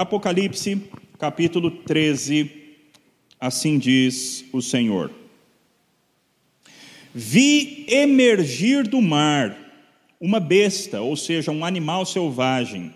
Apocalipse, 0.00 0.80
capítulo 1.18 1.70
13, 1.70 2.50
assim 3.38 3.78
diz 3.78 4.46
o 4.50 4.62
Senhor. 4.62 5.10
Vi 7.14 7.84
emergir 7.86 8.88
do 8.88 9.02
mar 9.02 9.54
uma 10.18 10.40
besta, 10.40 11.02
ou 11.02 11.14
seja, 11.18 11.50
um 11.50 11.66
animal 11.66 12.06
selvagem, 12.06 12.94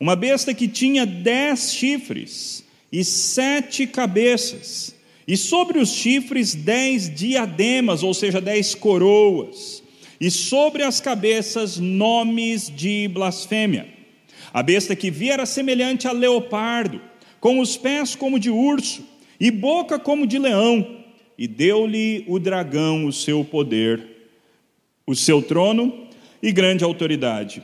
uma 0.00 0.16
besta 0.16 0.54
que 0.54 0.66
tinha 0.66 1.04
dez 1.04 1.74
chifres 1.74 2.64
e 2.90 3.04
sete 3.04 3.86
cabeças, 3.86 4.94
e 5.28 5.36
sobre 5.36 5.78
os 5.78 5.90
chifres 5.90 6.54
dez 6.54 7.14
diademas, 7.14 8.02
ou 8.02 8.14
seja, 8.14 8.40
dez 8.40 8.74
coroas, 8.74 9.82
e 10.18 10.30
sobre 10.30 10.82
as 10.82 10.98
cabeças 10.98 11.76
nomes 11.76 12.74
de 12.74 13.06
blasfêmia. 13.08 13.95
A 14.56 14.62
besta 14.62 14.96
que 14.96 15.10
vi 15.10 15.28
era 15.28 15.44
semelhante 15.44 16.08
a 16.08 16.12
leopardo, 16.12 16.98
com 17.38 17.60
os 17.60 17.76
pés 17.76 18.14
como 18.14 18.38
de 18.38 18.48
urso 18.48 19.04
e 19.38 19.50
boca 19.50 19.98
como 19.98 20.26
de 20.26 20.38
leão, 20.38 20.96
e 21.36 21.46
deu-lhe 21.46 22.24
o 22.26 22.38
dragão 22.38 23.04
o 23.04 23.12
seu 23.12 23.44
poder, 23.44 24.30
o 25.06 25.14
seu 25.14 25.42
trono 25.42 26.08
e 26.42 26.50
grande 26.52 26.82
autoridade. 26.82 27.62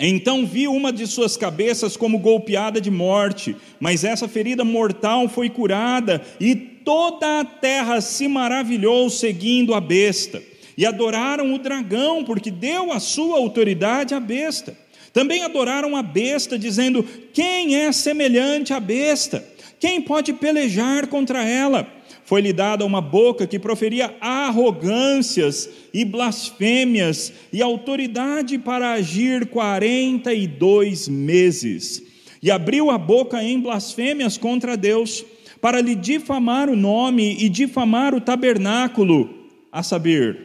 Então 0.00 0.46
vi 0.46 0.66
uma 0.66 0.90
de 0.90 1.06
suas 1.06 1.36
cabeças 1.36 1.94
como 1.94 2.18
golpeada 2.18 2.80
de 2.80 2.90
morte, 2.90 3.54
mas 3.78 4.02
essa 4.02 4.26
ferida 4.26 4.64
mortal 4.64 5.28
foi 5.28 5.50
curada, 5.50 6.22
e 6.40 6.54
toda 6.54 7.40
a 7.40 7.44
terra 7.44 8.00
se 8.00 8.26
maravilhou 8.28 9.10
seguindo 9.10 9.74
a 9.74 9.80
besta, 9.80 10.42
e 10.74 10.86
adoraram 10.86 11.52
o 11.52 11.58
dragão, 11.58 12.24
porque 12.24 12.50
deu 12.50 12.92
a 12.92 12.98
sua 12.98 13.36
autoridade 13.36 14.14
à 14.14 14.20
besta. 14.20 14.87
Também 15.18 15.42
adoraram 15.42 15.96
a 15.96 16.02
besta, 16.02 16.56
dizendo: 16.56 17.04
Quem 17.32 17.74
é 17.74 17.90
semelhante 17.90 18.72
à 18.72 18.78
besta? 18.78 19.44
Quem 19.80 20.00
pode 20.00 20.32
pelejar 20.32 21.08
contra 21.08 21.42
ela? 21.42 21.92
Foi-lhe 22.24 22.52
dada 22.52 22.86
uma 22.86 23.00
boca 23.00 23.44
que 23.44 23.58
proferia 23.58 24.14
arrogâncias 24.20 25.68
e 25.92 26.04
blasfêmias, 26.04 27.32
e 27.52 27.60
autoridade 27.60 28.58
para 28.58 28.92
agir 28.92 29.46
quarenta 29.46 30.32
e 30.32 30.46
dois 30.46 31.08
meses. 31.08 32.00
E 32.40 32.48
abriu 32.48 32.88
a 32.88 32.96
boca 32.96 33.42
em 33.42 33.58
blasfêmias 33.58 34.38
contra 34.38 34.76
Deus, 34.76 35.24
para 35.60 35.80
lhe 35.80 35.96
difamar 35.96 36.70
o 36.70 36.76
nome 36.76 37.36
e 37.40 37.48
difamar 37.48 38.14
o 38.14 38.20
tabernáculo, 38.20 39.48
a 39.72 39.82
saber, 39.82 40.38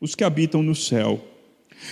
os 0.00 0.16
que 0.16 0.24
habitam 0.24 0.60
no 0.60 0.74
céu. 0.74 1.37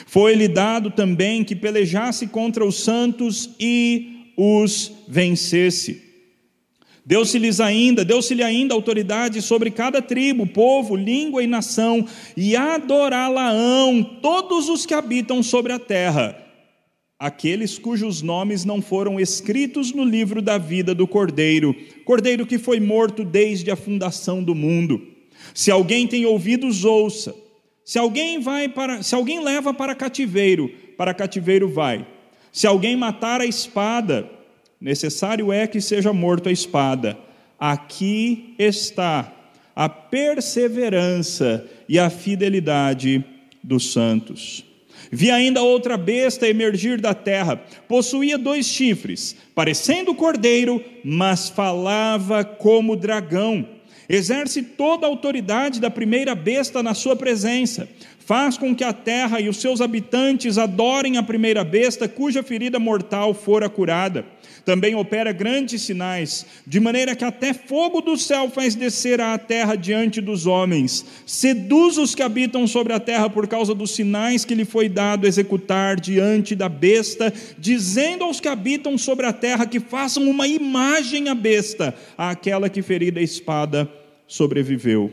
Foi-lhe 0.07 0.49
dado 0.49 0.91
também 0.91 1.45
que 1.45 1.55
pelejasse 1.55 2.27
contra 2.27 2.65
os 2.65 2.81
santos 2.81 3.51
e 3.59 4.33
os 4.37 4.93
vencesse. 5.09 6.07
Deu-se-lhes 7.05 7.61
ainda, 7.61 8.05
deu-se-lhe 8.05 8.43
ainda 8.43 8.75
autoridade 8.75 9.41
sobre 9.41 9.71
cada 9.71 10.03
tribo, 10.03 10.45
povo, 10.45 10.97
língua 10.97 11.41
e 11.41 11.47
nação, 11.47 12.05
e 12.37 12.57
adorá-la-ão 12.57 14.03
todos 14.21 14.69
os 14.69 14.85
que 14.85 14.93
habitam 14.93 15.41
sobre 15.41 15.73
a 15.73 15.79
terra, 15.79 16.37
aqueles 17.17 17.79
cujos 17.79 18.23
nomes 18.23 18.65
não 18.65 18.83
foram 18.83 19.21
escritos 19.21 19.93
no 19.93 20.05
livro 20.05 20.43
da 20.43 20.59
vida 20.59 20.93
do 20.95 21.07
Cordeiro, 21.07 21.75
Cordeiro 22.05 22.45
que 22.45 22.59
foi 22.59 22.81
morto 22.81 23.25
desde 23.25 23.71
a 23.71 23.77
fundação 23.77 24.43
do 24.43 24.55
mundo. 24.55 25.01
Se 25.55 25.71
alguém 25.71 26.09
tem 26.09 26.27
ouvidos, 26.27 26.85
ouça. 26.85 27.46
Se 27.87 28.01
alguém 28.01 28.41
vai 28.41 28.69
para, 28.69 29.01
se 29.01 29.15
alguém 29.15 29.39
leva 29.39 29.73
para 29.73 29.95
cativeiro, 29.95 30.69
para 30.97 31.15
cativeiro 31.15 31.69
vai. 31.69 32.05
Se 32.51 32.67
alguém 32.67 32.97
matar 32.97 33.41
a 33.41 33.47
espada, 33.47 34.29
necessário 34.81 35.53
é 35.53 35.69
que 35.69 35.81
seja 35.81 36.13
morto 36.13 36.49
a 36.49 36.53
espada. 36.53 37.17
Aqui 37.57 38.57
está 38.59 39.33
a 39.75 39.89
perseverança 39.89 41.65
e 41.89 41.97
a 41.97 42.11
fidelidade 42.11 43.25
dos 43.63 43.93
santos. 43.93 44.65
Vi 45.13 45.31
ainda 45.31 45.63
outra 45.63 45.97
besta 45.97 46.49
emergir 46.49 47.01
da 47.01 47.15
terra, 47.15 47.55
possuía 47.87 48.37
dois 48.37 48.67
chifres, 48.67 49.37
parecendo 49.55 50.13
cordeiro, 50.13 50.83
mas 51.05 51.49
falava 51.49 52.45
como 52.45 52.97
dragão 52.97 53.76
exerce 54.09 54.63
toda 54.63 55.07
a 55.07 55.09
autoridade 55.09 55.81
da 55.81 55.91
primeira 55.91 56.35
besta 56.35 56.83
na 56.83 56.95
sua 56.95 57.17
presença, 57.17 57.89
faz 58.27 58.59
com 58.59 58.75
que 58.75 58.83
a 58.83 58.93
terra 58.93 59.41
e 59.41 59.49
os 59.49 59.59
seus 59.59 59.81
habitantes 59.81 60.59
adorem 60.59 61.17
a 61.17 61.23
primeira 61.23 61.63
besta 61.63 62.09
cuja 62.09 62.43
ferida 62.43 62.77
mortal 62.77 63.33
fora 63.33 63.69
curada. 63.69 64.27
Também 64.65 64.97
opera 64.97 65.31
grandes 65.31 65.83
sinais, 65.83 66.45
de 66.67 66.81
maneira 66.81 67.15
que 67.15 67.25
até 67.25 67.55
fogo 67.55 68.01
do 68.01 68.17
céu 68.17 68.51
faz 68.51 68.75
descer 68.75 69.21
à 69.21 69.39
terra 69.39 69.77
diante 69.77 70.21
dos 70.21 70.45
homens. 70.45 71.07
Seduz 71.25 71.99
os 71.99 72.17
que 72.17 72.23
habitam 72.23 72.67
sobre 72.67 72.93
a 72.93 72.99
terra 72.99 73.31
por 73.31 73.47
causa 73.47 73.73
dos 73.73 73.93
sinais 73.93 74.45
que 74.45 74.57
lhe 74.57 74.65
foi 74.65 74.89
dado 74.89 75.25
executar 75.25 76.01
diante 76.01 76.57
da 76.57 76.69
besta, 76.69 77.33
dizendo 77.57 78.25
aos 78.25 78.41
que 78.41 78.49
habitam 78.49 78.99
sobre 78.99 79.25
a 79.27 79.33
terra 79.33 79.67
que 79.67 79.79
façam 79.79 80.29
uma 80.29 80.49
imagem 80.49 81.29
à 81.29 81.35
besta, 81.35 81.95
àquela 82.19 82.69
que 82.69 82.83
ferida 82.83 83.21
a 83.21 83.23
espada 83.23 83.89
sobreviveu. 84.27 85.13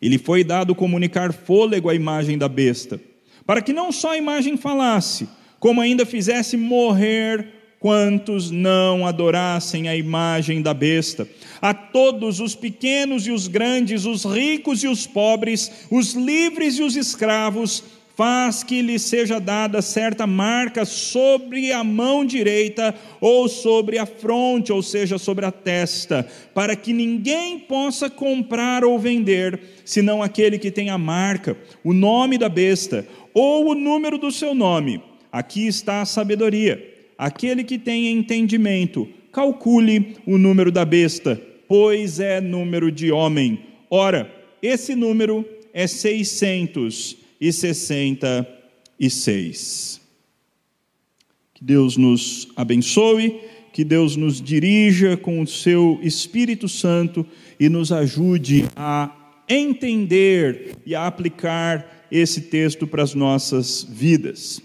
E 0.00 0.08
lhe 0.08 0.18
foi 0.18 0.42
dado 0.42 0.74
comunicar 0.74 1.32
fôlego 1.32 1.90
à 1.90 1.94
imagem 1.94 2.38
da 2.38 2.48
besta, 2.48 3.00
para 3.46 3.60
que 3.60 3.72
não 3.72 3.92
só 3.92 4.12
a 4.12 4.18
imagem 4.18 4.56
falasse, 4.56 5.28
como 5.58 5.80
ainda 5.80 6.06
fizesse 6.06 6.56
morrer 6.56 7.60
quantos 7.80 8.50
não 8.50 9.06
adorassem 9.06 9.88
a 9.88 9.96
imagem 9.96 10.60
da 10.60 10.74
besta. 10.74 11.26
A 11.60 11.72
todos, 11.72 12.38
os 12.38 12.54
pequenos 12.54 13.26
e 13.26 13.30
os 13.30 13.48
grandes, 13.48 14.04
os 14.04 14.24
ricos 14.24 14.84
e 14.84 14.88
os 14.88 15.06
pobres, 15.06 15.70
os 15.90 16.12
livres 16.14 16.78
e 16.78 16.82
os 16.82 16.94
escravos, 16.94 17.82
faz 18.20 18.62
que 18.62 18.82
lhe 18.82 18.98
seja 18.98 19.40
dada 19.40 19.80
certa 19.80 20.26
marca 20.26 20.84
sobre 20.84 21.72
a 21.72 21.82
mão 21.82 22.22
direita 22.22 22.94
ou 23.18 23.48
sobre 23.48 23.96
a 23.96 24.04
fronte, 24.04 24.70
ou 24.70 24.82
seja, 24.82 25.16
sobre 25.16 25.46
a 25.46 25.50
testa, 25.50 26.28
para 26.52 26.76
que 26.76 26.92
ninguém 26.92 27.58
possa 27.60 28.10
comprar 28.10 28.84
ou 28.84 28.98
vender, 28.98 29.58
senão 29.86 30.22
aquele 30.22 30.58
que 30.58 30.70
tem 30.70 30.90
a 30.90 30.98
marca, 30.98 31.56
o 31.82 31.94
nome 31.94 32.36
da 32.36 32.50
besta 32.50 33.06
ou 33.32 33.70
o 33.70 33.74
número 33.74 34.18
do 34.18 34.30
seu 34.30 34.54
nome. 34.54 35.00
Aqui 35.32 35.66
está 35.66 36.02
a 36.02 36.04
sabedoria. 36.04 36.94
Aquele 37.16 37.64
que 37.64 37.78
tem 37.78 38.08
entendimento, 38.08 39.08
calcule 39.32 40.18
o 40.26 40.36
número 40.36 40.70
da 40.70 40.84
besta, 40.84 41.40
pois 41.66 42.20
é 42.20 42.38
número 42.38 42.92
de 42.92 43.10
homem. 43.10 43.60
Ora, 43.88 44.30
esse 44.60 44.94
número 44.94 45.42
é 45.72 45.86
666. 47.40 50.00
Que 51.54 51.64
Deus 51.64 51.96
nos 51.96 52.48
abençoe, 52.56 53.40
que 53.72 53.84
Deus 53.84 54.16
nos 54.16 54.42
dirija 54.42 55.16
com 55.16 55.40
o 55.40 55.46
seu 55.46 56.00
Espírito 56.02 56.68
Santo 56.68 57.24
e 57.58 57.68
nos 57.68 57.92
ajude 57.92 58.64
a 58.76 59.16
entender 59.48 60.76
e 60.84 60.94
a 60.94 61.06
aplicar 61.06 62.06
esse 62.10 62.42
texto 62.42 62.86
para 62.86 63.02
as 63.02 63.14
nossas 63.14 63.86
vidas. 63.88 64.60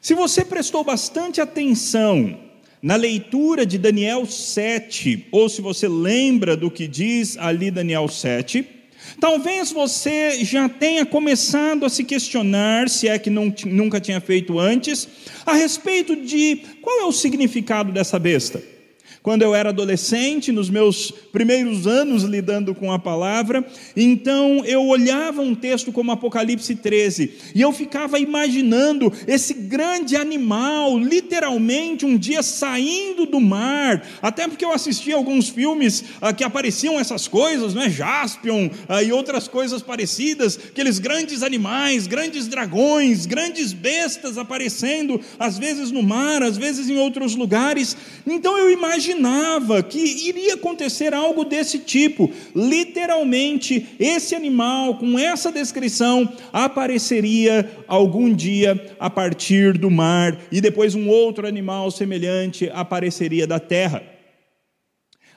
Se 0.00 0.14
você 0.14 0.44
prestou 0.44 0.84
bastante 0.84 1.40
atenção 1.40 2.38
na 2.80 2.96
leitura 2.96 3.66
de 3.66 3.76
Daniel 3.76 4.24
7, 4.26 5.26
ou 5.32 5.48
se 5.48 5.60
você 5.60 5.88
lembra 5.88 6.56
do 6.56 6.70
que 6.70 6.86
diz 6.86 7.36
ali 7.36 7.70
Daniel 7.70 8.08
7, 8.08 8.77
talvez 9.20 9.72
você 9.72 10.44
já 10.44 10.68
tenha 10.68 11.04
começado 11.04 11.84
a 11.84 11.88
se 11.88 12.04
questionar, 12.04 12.88
se 12.88 13.08
é 13.08 13.18
que 13.18 13.30
não, 13.30 13.52
nunca 13.66 14.00
tinha 14.00 14.20
feito 14.20 14.58
antes, 14.58 15.08
a 15.44 15.54
respeito 15.54 16.16
de 16.16 16.62
qual 16.80 17.00
é 17.00 17.04
o 17.04 17.12
significado 17.12 17.92
dessa 17.92 18.18
besta. 18.18 18.77
Quando 19.22 19.42
eu 19.42 19.54
era 19.54 19.70
adolescente, 19.70 20.52
nos 20.52 20.70
meus 20.70 21.10
primeiros 21.10 21.86
anos 21.86 22.22
lidando 22.22 22.74
com 22.74 22.92
a 22.92 22.98
palavra, 22.98 23.66
então 23.96 24.64
eu 24.64 24.86
olhava 24.86 25.42
um 25.42 25.54
texto 25.54 25.92
como 25.92 26.12
Apocalipse 26.12 26.74
13 26.74 27.32
e 27.54 27.60
eu 27.60 27.72
ficava 27.72 28.18
imaginando 28.18 29.12
esse 29.26 29.52
grande 29.54 30.16
animal, 30.16 30.98
literalmente 30.98 32.06
um 32.06 32.16
dia 32.16 32.42
saindo 32.42 33.26
do 33.26 33.40
mar, 33.40 34.06
até 34.22 34.46
porque 34.46 34.64
eu 34.64 34.72
assistia 34.72 35.16
alguns 35.16 35.48
filmes 35.48 36.04
ah, 36.20 36.32
que 36.32 36.44
apareciam 36.44 36.98
essas 36.98 37.26
coisas, 37.26 37.74
né? 37.74 37.90
Jaspion 37.90 38.70
ah, 38.88 39.02
e 39.02 39.12
outras 39.12 39.48
coisas 39.48 39.82
parecidas, 39.82 40.56
aqueles 40.56 40.98
grandes 40.98 41.42
animais, 41.42 42.06
grandes 42.06 42.46
dragões, 42.46 43.26
grandes 43.26 43.72
bestas 43.72 44.38
aparecendo, 44.38 45.20
às 45.38 45.58
vezes 45.58 45.90
no 45.90 46.02
mar, 46.02 46.42
às 46.42 46.56
vezes 46.56 46.88
em 46.88 46.96
outros 46.98 47.34
lugares. 47.34 47.96
Então 48.26 48.56
eu 48.56 48.70
imaginava 48.70 49.07
imaginava 49.12 49.82
que 49.82 49.98
iria 50.28 50.54
acontecer 50.54 51.14
algo 51.14 51.44
desse 51.44 51.78
tipo. 51.78 52.30
Literalmente, 52.54 53.88
esse 53.98 54.34
animal, 54.34 54.96
com 54.96 55.18
essa 55.18 55.50
descrição, 55.50 56.30
apareceria 56.52 57.84
algum 57.86 58.34
dia 58.34 58.94
a 58.98 59.08
partir 59.08 59.78
do 59.78 59.90
mar, 59.90 60.38
e 60.52 60.60
depois 60.60 60.94
um 60.94 61.08
outro 61.08 61.46
animal 61.46 61.90
semelhante 61.90 62.70
apareceria 62.72 63.46
da 63.46 63.58
terra. 63.58 64.02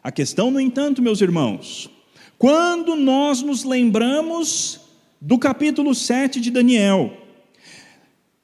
A 0.03 0.11
questão, 0.11 0.49
no 0.49 0.59
entanto, 0.59 1.01
meus 1.01 1.21
irmãos, 1.21 1.89
quando 2.37 2.95
nós 2.95 3.41
nos 3.41 3.63
lembramos 3.63 4.81
do 5.19 5.37
capítulo 5.37 5.93
7 5.93 6.39
de 6.41 6.49
Daniel, 6.49 7.20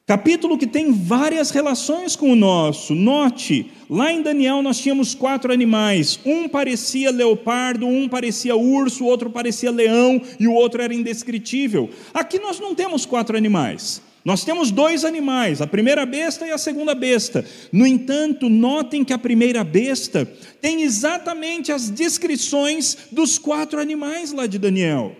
Capítulo 0.07 0.57
que 0.57 0.65
tem 0.65 0.94
várias 0.94 1.51
relações 1.51 2.15
com 2.15 2.31
o 2.31 2.36
nosso. 2.36 2.95
Note, 2.95 3.69
lá 3.89 4.09
em 4.09 4.21
Daniel 4.21 4.62
nós 4.62 4.80
tínhamos 4.80 5.13
quatro 5.13 5.51
animais. 5.51 6.18
Um 6.25 6.48
parecia 6.48 7.12
leopardo, 7.12 7.86
um 7.86 8.07
parecia 8.07 8.56
urso, 8.56 9.04
outro 9.04 9.30
parecia 9.30 9.69
leão 9.69 10.21
e 10.39 10.48
o 10.48 10.54
outro 10.54 10.81
era 10.81 10.94
indescritível. 10.94 11.89
Aqui 12.13 12.39
nós 12.39 12.57
não 12.57 12.74
temos 12.74 13.06
quatro 13.06 13.36
animais. 13.36 14.01
Nós 14.24 14.45
temos 14.45 14.71
dois 14.71 15.04
animais, 15.04 15.62
a 15.62 15.68
primeira 15.68 16.06
besta 16.06 16.48
e 16.48 16.51
a 16.51 16.57
segunda 16.57 16.95
besta. 16.95 17.44
No 17.69 17.86
entanto, 17.86 18.48
notem 18.48 19.04
que 19.04 19.12
a 19.12 19.18
primeira 19.18 19.62
besta 19.62 20.25
tem 20.62 20.83
exatamente 20.83 21.69
as 21.69 21.89
descrições 21.89 22.98
dos 23.12 23.38
quatro 23.38 23.77
animais 23.77 24.31
lá 24.31 24.48
de 24.48 24.57
Daniel. 24.57 25.18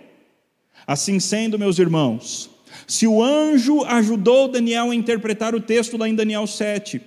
Assim 0.86 1.20
sendo, 1.20 1.60
meus 1.60 1.78
irmãos, 1.78 2.57
se 2.88 3.06
o 3.06 3.22
anjo 3.22 3.84
ajudou 3.84 4.48
Daniel 4.48 4.90
a 4.90 4.96
interpretar 4.96 5.54
o 5.54 5.60
texto 5.60 5.98
lá 5.98 6.08
em 6.08 6.16
Daniel 6.16 6.48
7, 6.48 7.02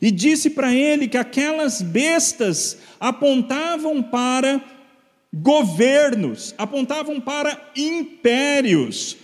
e 0.00 0.10
disse 0.10 0.50
para 0.50 0.74
ele 0.74 1.06
que 1.06 1.16
aquelas 1.16 1.82
bestas 1.82 2.78
apontavam 2.98 4.02
para 4.02 4.60
governos, 5.32 6.54
apontavam 6.56 7.20
para 7.20 7.70
impérios, 7.76 9.16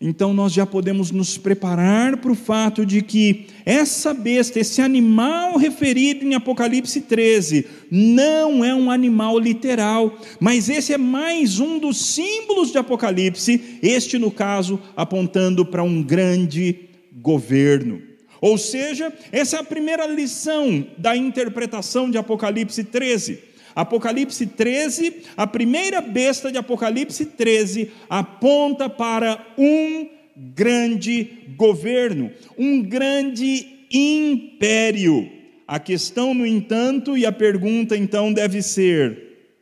então 0.00 0.34
nós 0.34 0.52
já 0.52 0.66
podemos 0.66 1.10
nos 1.10 1.38
preparar 1.38 2.18
para 2.18 2.30
o 2.30 2.34
fato 2.34 2.84
de 2.84 3.00
que 3.00 3.46
essa 3.64 4.12
besta, 4.12 4.60
esse 4.60 4.82
animal 4.82 5.56
referido 5.56 6.24
em 6.24 6.34
Apocalipse 6.34 7.00
13, 7.00 7.66
não 7.90 8.62
é 8.62 8.74
um 8.74 8.90
animal 8.90 9.38
literal, 9.38 10.14
mas 10.38 10.68
esse 10.68 10.92
é 10.92 10.98
mais 10.98 11.60
um 11.60 11.78
dos 11.78 11.96
símbolos 11.96 12.70
de 12.70 12.78
Apocalipse, 12.78 13.78
este 13.82 14.18
no 14.18 14.30
caso 14.30 14.78
apontando 14.94 15.64
para 15.64 15.82
um 15.82 16.02
grande 16.02 16.90
governo. 17.14 18.02
Ou 18.38 18.58
seja, 18.58 19.10
essa 19.32 19.56
é 19.56 19.60
a 19.60 19.64
primeira 19.64 20.06
lição 20.06 20.86
da 20.98 21.16
interpretação 21.16 22.10
de 22.10 22.18
Apocalipse 22.18 22.84
13 22.84 23.55
Apocalipse 23.76 24.46
13, 24.46 25.22
a 25.36 25.46
primeira 25.46 26.00
besta 26.00 26.50
de 26.50 26.56
Apocalipse 26.56 27.26
13 27.26 27.92
aponta 28.08 28.88
para 28.88 29.46
um 29.58 30.08
grande 30.34 31.44
governo, 31.58 32.30
um 32.56 32.82
grande 32.82 33.86
império. 33.92 35.30
A 35.68 35.78
questão, 35.78 36.32
no 36.32 36.46
entanto, 36.46 37.18
e 37.18 37.26
a 37.26 37.32
pergunta 37.32 37.94
então 37.94 38.32
deve 38.32 38.62
ser: 38.62 39.52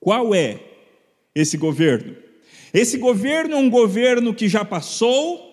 qual 0.00 0.34
é 0.34 0.58
esse 1.34 1.58
governo? 1.58 2.16
Esse 2.72 2.96
governo 2.96 3.56
é 3.56 3.58
um 3.58 3.68
governo 3.68 4.32
que 4.32 4.48
já 4.48 4.64
passou, 4.64 5.44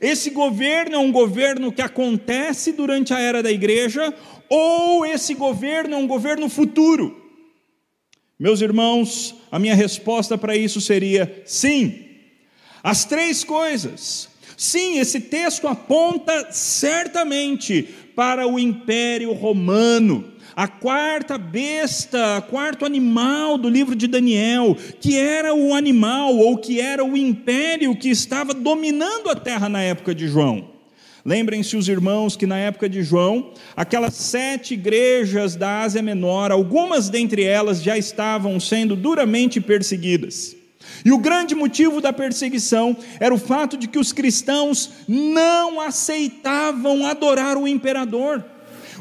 esse 0.00 0.30
governo 0.30 0.96
é 0.96 0.98
um 0.98 1.12
governo 1.12 1.70
que 1.70 1.82
acontece 1.82 2.72
durante 2.72 3.12
a 3.12 3.20
era 3.20 3.42
da 3.42 3.50
igreja, 3.50 4.14
ou 4.48 5.04
esse 5.04 5.34
governo 5.34 5.94
é 5.94 5.98
um 5.98 6.06
governo 6.06 6.48
futuro? 6.48 7.16
Meus 8.38 8.60
irmãos, 8.60 9.34
a 9.50 9.58
minha 9.58 9.74
resposta 9.74 10.38
para 10.38 10.56
isso 10.56 10.80
seria 10.80 11.42
sim. 11.44 12.06
As 12.82 13.04
três 13.04 13.42
coisas. 13.42 14.28
Sim, 14.56 14.98
esse 14.98 15.20
texto 15.20 15.66
aponta 15.66 16.52
certamente 16.52 17.82
para 18.14 18.46
o 18.46 18.58
Império 18.58 19.32
Romano. 19.32 20.32
A 20.54 20.66
quarta 20.66 21.38
besta, 21.38 22.40
quarto 22.50 22.84
animal 22.84 23.56
do 23.56 23.68
livro 23.68 23.94
de 23.94 24.08
Daniel, 24.08 24.76
que 25.00 25.16
era 25.16 25.54
o 25.54 25.74
animal 25.74 26.36
ou 26.36 26.58
que 26.58 26.80
era 26.80 27.04
o 27.04 27.16
império 27.16 27.94
que 27.94 28.08
estava 28.08 28.52
dominando 28.52 29.30
a 29.30 29.36
terra 29.36 29.68
na 29.68 29.80
época 29.80 30.12
de 30.12 30.26
João. 30.26 30.77
Lembrem-se 31.28 31.76
os 31.76 31.90
irmãos 31.90 32.36
que 32.36 32.46
na 32.46 32.56
época 32.56 32.88
de 32.88 33.02
João, 33.02 33.52
aquelas 33.76 34.14
sete 34.14 34.72
igrejas 34.72 35.54
da 35.54 35.82
Ásia 35.82 36.00
Menor, 36.00 36.50
algumas 36.50 37.10
dentre 37.10 37.42
elas 37.42 37.82
já 37.82 37.98
estavam 37.98 38.58
sendo 38.58 38.96
duramente 38.96 39.60
perseguidas. 39.60 40.56
E 41.04 41.12
o 41.12 41.18
grande 41.18 41.54
motivo 41.54 42.00
da 42.00 42.14
perseguição 42.14 42.96
era 43.20 43.34
o 43.34 43.38
fato 43.38 43.76
de 43.76 43.86
que 43.86 43.98
os 43.98 44.10
cristãos 44.10 44.90
não 45.06 45.82
aceitavam 45.82 47.04
adorar 47.04 47.58
o 47.58 47.68
imperador. 47.68 48.42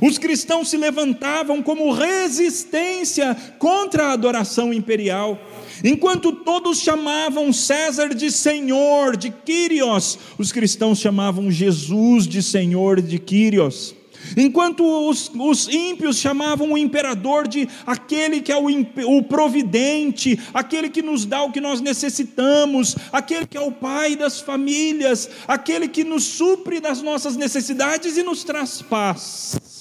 Os 0.02 0.18
cristãos 0.18 0.70
se 0.70 0.78
levantavam 0.78 1.62
como 1.62 1.92
resistência 1.92 3.36
contra 3.58 4.08
a 4.08 4.14
adoração 4.14 4.74
imperial. 4.74 5.40
Enquanto 5.84 6.32
todos 6.32 6.80
chamavam 6.80 7.54
César 7.54 8.10
de 8.10 8.32
Senhor, 8.32 9.16
de 9.16 9.30
Quírios, 9.30 10.18
os 10.38 10.52
cristãos 10.52 11.00
chamavam 11.00 11.52
Jesus 11.52 12.28
de 12.28 12.42
Senhor, 12.42 13.02
de 13.02 13.20
Quírios. 13.20 13.96
Enquanto 14.36 14.84
os, 15.08 15.32
os, 15.34 15.68
ímpios 15.70 16.18
chamavam 16.18 16.74
o 16.74 16.78
imperador 16.78 17.48
de 17.48 17.70
aquele 17.86 18.42
que 18.42 18.52
é 18.52 18.58
o, 18.58 18.68
o, 19.06 19.24
providente, 19.24 20.40
aquele 20.54 20.90
que 20.90 21.02
nos 21.02 21.26
dá 21.26 21.44
o 21.44 21.52
que 21.52 21.62
nós 21.62 21.80
necessitamos, 21.80 22.96
aquele 23.12 23.46
que 23.46 23.58
é 23.58 23.62
o 23.62 23.72
pai 23.72 24.16
das 24.16 24.42
famílias, 24.42 25.30
aquele 25.48 25.88
que 25.88 26.04
nos 26.04 26.24
supre 26.24 26.80
das 26.80 27.02
nossas 27.02 27.38
necessidades 27.38 28.18
e 28.18 28.24
nos 28.24 28.44
traz 28.44 28.82
paz. 28.82 29.77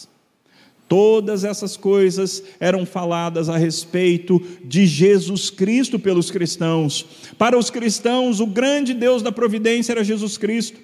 Todas 0.88 1.42
essas 1.42 1.76
coisas 1.76 2.42
eram 2.60 2.86
faladas 2.86 3.48
a 3.48 3.56
respeito 3.56 4.40
de 4.64 4.86
Jesus 4.86 5.50
Cristo 5.50 5.98
pelos 5.98 6.30
cristãos. 6.30 7.04
Para 7.36 7.58
os 7.58 7.70
cristãos, 7.70 8.38
o 8.38 8.46
grande 8.46 8.94
Deus 8.94 9.20
da 9.20 9.32
providência 9.32 9.92
era 9.92 10.04
Jesus 10.04 10.38
Cristo. 10.38 10.78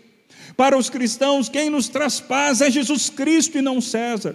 Para 0.57 0.77
os 0.77 0.91
cristãos, 0.91 1.49
quem 1.49 1.71
nos 1.71 1.89
traz 1.89 2.21
paz 2.21 2.61
é 2.61 2.71
Jesus 2.71 3.09
Cristo 3.09 3.59
e 3.59 3.63
não 3.63 3.81
César. 3.81 4.35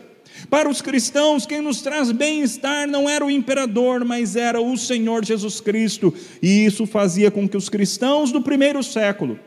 Para 0.50 0.70
os 0.70 0.82
cristãos, 0.82 1.46
quem 1.46 1.62
nos 1.62 1.82
traz 1.82 2.12
bem-estar 2.12 2.88
não 2.88 3.10
era 3.10 3.26
o 3.26 3.32
imperador, 3.32 4.06
mas 4.06 4.36
era 4.36 4.62
o 4.62 4.78
Senhor 4.78 5.26
Jesus 5.26 5.60
Cristo. 5.60 6.14
E 6.42 6.66
isso 6.66 6.86
fazia 6.86 7.30
com 7.30 7.48
que 7.48 7.58
os 7.58 7.68
cristãos 7.68 8.32
do 8.32 8.42
primeiro 8.42 8.82
século 8.82 9.38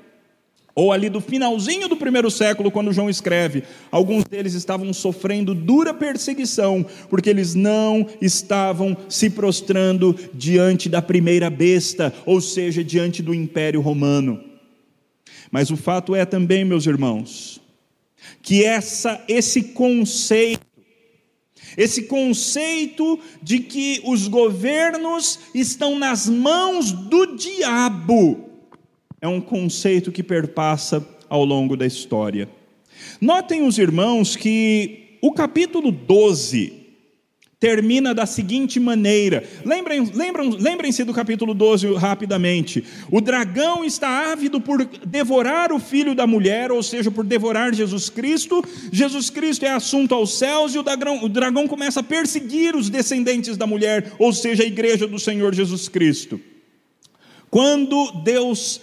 ou 0.81 0.93
ali 0.93 1.11
do 1.11 1.21
finalzinho 1.21 1.89
do 1.89 1.97
primeiro 1.97 2.31
século, 2.31 2.71
quando 2.71 2.91
João 2.91 3.11
escreve, 3.11 3.65
alguns 3.91 4.25
deles 4.25 4.55
estavam 4.55 4.91
sofrendo 4.95 5.55
dura 5.55 5.93
perseguição, 5.93 6.87
porque 7.11 7.29
eles 7.29 7.55
não 7.55 8.07
estavam 8.19 8.97
se 9.07 9.29
prostrando 9.29 10.19
diante 10.33 10.89
da 10.89 11.03
primeira 11.03 11.51
besta, 11.51 12.15
ou 12.25 12.41
seja, 12.41 12.83
diante 12.83 13.23
do 13.23 13.35
Império 13.35 13.83
Romano. 13.83 14.43
Mas 15.51 15.71
o 15.71 15.77
fato 15.77 16.15
é 16.15 16.25
também, 16.25 16.65
meus 16.65 16.87
irmãos, 16.87 17.61
que 18.41 18.65
essa, 18.65 19.23
esse 19.29 19.63
conceito, 19.63 20.67
esse 21.77 22.05
conceito 22.05 23.21
de 23.43 23.59
que 23.59 24.01
os 24.03 24.29
governos 24.29 25.41
estão 25.55 25.99
nas 25.99 26.27
mãos 26.27 26.91
do 26.91 27.37
diabo, 27.37 28.50
é 29.21 29.29
um 29.29 29.41
conceito 29.41 30.11
que 30.11 30.23
perpassa 30.23 31.07
ao 31.29 31.45
longo 31.45 31.77
da 31.77 31.87
história. 31.87 32.49
Notem 33.21 33.63
os 33.67 33.79
irmãos 33.79 34.37
que 34.37 35.19
o 35.23 35.33
capítulo 35.33 35.91
12 35.93 36.81
termina 37.61 38.15
da 38.15 38.25
seguinte 38.25 38.81
maneira. 38.81 39.45
Lembrem, 39.67 40.11
lembrem-se 40.59 41.05
do 41.05 41.13
capítulo 41.13 41.53
12 41.53 41.95
rapidamente. 41.95 42.83
O 43.11 43.21
dragão 43.21 43.85
está 43.85 44.33
ávido 44.33 44.59
por 44.63 44.83
devorar 45.07 45.71
o 45.71 45.79
filho 45.79 46.15
da 46.15 46.27
mulher, 46.27 46.73
ou 46.73 46.83
seja, 46.83 47.11
por 47.11 47.23
devorar 47.23 47.75
Jesus 47.75 48.09
Cristo. 48.09 48.65
Jesus 48.91 49.29
Cristo 49.29 49.67
é 49.67 49.71
assunto 49.71 50.15
aos 50.15 50.39
céus 50.39 50.75
e 50.75 50.79
o 50.79 50.83
dragão, 50.83 51.23
o 51.23 51.29
dragão 51.29 51.69
começa 51.69 52.01
a 52.01 52.03
perseguir 52.03 52.75
os 52.75 52.89
descendentes 52.89 53.59
da 53.59 53.67
mulher, 53.67 54.15
ou 54.19 54.33
seja, 54.33 54.63
a 54.63 54.67
igreja 54.67 55.07
do 55.07 55.19
Senhor 55.19 55.55
Jesus 55.55 55.87
Cristo. 55.87 56.41
Quando 57.51 58.11
Deus 58.25 58.81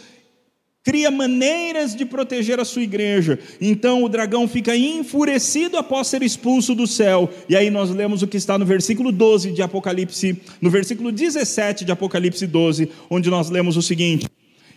cria 0.88 1.12
maneiras 1.12 1.94
de 1.94 2.06
proteger 2.06 2.62
a 2.62 2.64
sua 2.64 2.82
igreja. 2.82 3.38
Então 3.60 4.06
o 4.06 4.08
dragão 4.08 4.48
fica 4.48 4.74
enfurecido 4.74 5.76
após 5.76 6.08
ser 6.08 6.24
expulso 6.24 6.74
do 6.74 6.88
céu. 6.88 7.30
E 7.50 7.58
aí 7.58 7.70
nós 7.70 7.90
lemos 7.90 8.24
o 8.24 8.28
que 8.28 8.38
está 8.38 8.58
no 8.58 8.66
versículo 8.66 9.12
12 9.12 9.52
de 9.52 9.62
Apocalipse, 9.62 10.42
no 10.62 10.70
versículo 10.70 11.12
17 11.12 11.84
de 11.84 11.92
Apocalipse 11.92 12.48
12, 12.48 12.90
onde 13.10 13.30
nós 13.30 13.50
lemos 13.50 13.76
o 13.76 13.82
seguinte: 13.82 14.28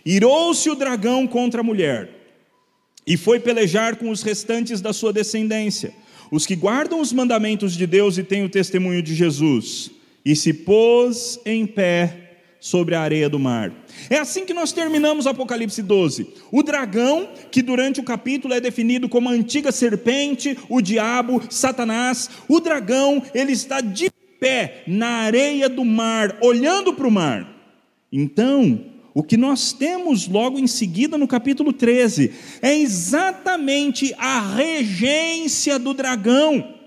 Irou-se 0.05 0.69
o 0.69 0.75
dragão 0.75 1.25
contra 1.25 1.61
a 1.61 1.63
mulher 1.63 2.09
e 3.07 3.15
foi 3.15 3.39
pelejar 3.39 3.95
com 3.95 4.09
os 4.09 4.21
restantes 4.21 4.81
da 4.81 4.91
sua 4.91 5.13
descendência 5.13 5.93
os 6.29 6.45
que 6.45 6.57
guardam 6.57 6.99
os 6.99 7.13
mandamentos 7.13 7.73
de 7.73 7.87
Deus 7.87 8.17
e 8.17 8.23
têm 8.23 8.43
o 8.45 8.49
testemunho 8.49 9.01
de 9.01 9.13
Jesus, 9.13 9.91
e 10.25 10.33
se 10.33 10.53
pôs 10.53 11.39
em 11.45 11.65
pé 11.65 12.20
sobre 12.61 12.93
a 12.93 13.01
areia 13.01 13.27
do 13.27 13.39
mar. 13.39 13.73
É 14.07 14.19
assim 14.19 14.45
que 14.45 14.53
nós 14.53 14.71
terminamos 14.71 15.25
Apocalipse 15.25 15.81
12. 15.81 16.27
O 16.51 16.61
dragão, 16.61 17.27
que 17.49 17.63
durante 17.63 17.99
o 17.99 18.03
capítulo 18.03 18.53
é 18.53 18.61
definido 18.61 19.09
como 19.09 19.27
a 19.27 19.31
antiga 19.31 19.71
serpente, 19.71 20.55
o 20.69 20.79
diabo, 20.79 21.41
Satanás, 21.49 22.29
o 22.47 22.59
dragão, 22.59 23.21
ele 23.33 23.51
está 23.51 23.81
de 23.81 24.11
pé 24.39 24.83
na 24.85 25.07
areia 25.07 25.67
do 25.67 25.83
mar, 25.83 26.37
olhando 26.39 26.93
para 26.93 27.07
o 27.07 27.11
mar. 27.11 27.51
Então, 28.11 28.85
o 29.13 29.23
que 29.23 29.37
nós 29.37 29.73
temos 29.73 30.27
logo 30.27 30.59
em 30.59 30.67
seguida 30.67 31.17
no 31.17 31.27
capítulo 31.27 31.73
13 31.73 32.31
é 32.61 32.77
exatamente 32.77 34.13
a 34.19 34.39
regência 34.55 35.79
do 35.79 35.95
dragão. 35.95 36.80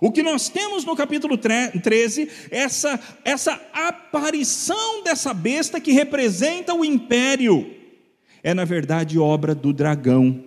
O 0.00 0.10
que 0.10 0.22
nós 0.22 0.48
temos 0.48 0.84
no 0.84 0.94
capítulo 0.94 1.38
13 1.38 2.28
é 2.50 2.58
essa, 2.58 3.00
essa 3.24 3.60
aparição 3.72 5.02
dessa 5.02 5.32
besta 5.32 5.80
que 5.80 5.92
representa 5.92 6.74
o 6.74 6.84
império. 6.84 7.70
É, 8.42 8.52
na 8.52 8.64
verdade, 8.64 9.18
obra 9.18 9.54
do 9.54 9.72
dragão. 9.72 10.44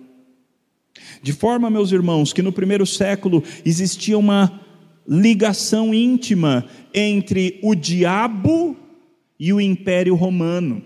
De 1.22 1.32
forma, 1.32 1.68
meus 1.68 1.92
irmãos, 1.92 2.32
que 2.32 2.42
no 2.42 2.52
primeiro 2.52 2.86
século 2.86 3.42
existia 3.64 4.16
uma 4.16 4.60
ligação 5.06 5.92
íntima 5.92 6.66
entre 6.94 7.58
o 7.62 7.74
diabo 7.74 8.76
e 9.38 9.52
o 9.52 9.60
império 9.60 10.14
romano. 10.14 10.82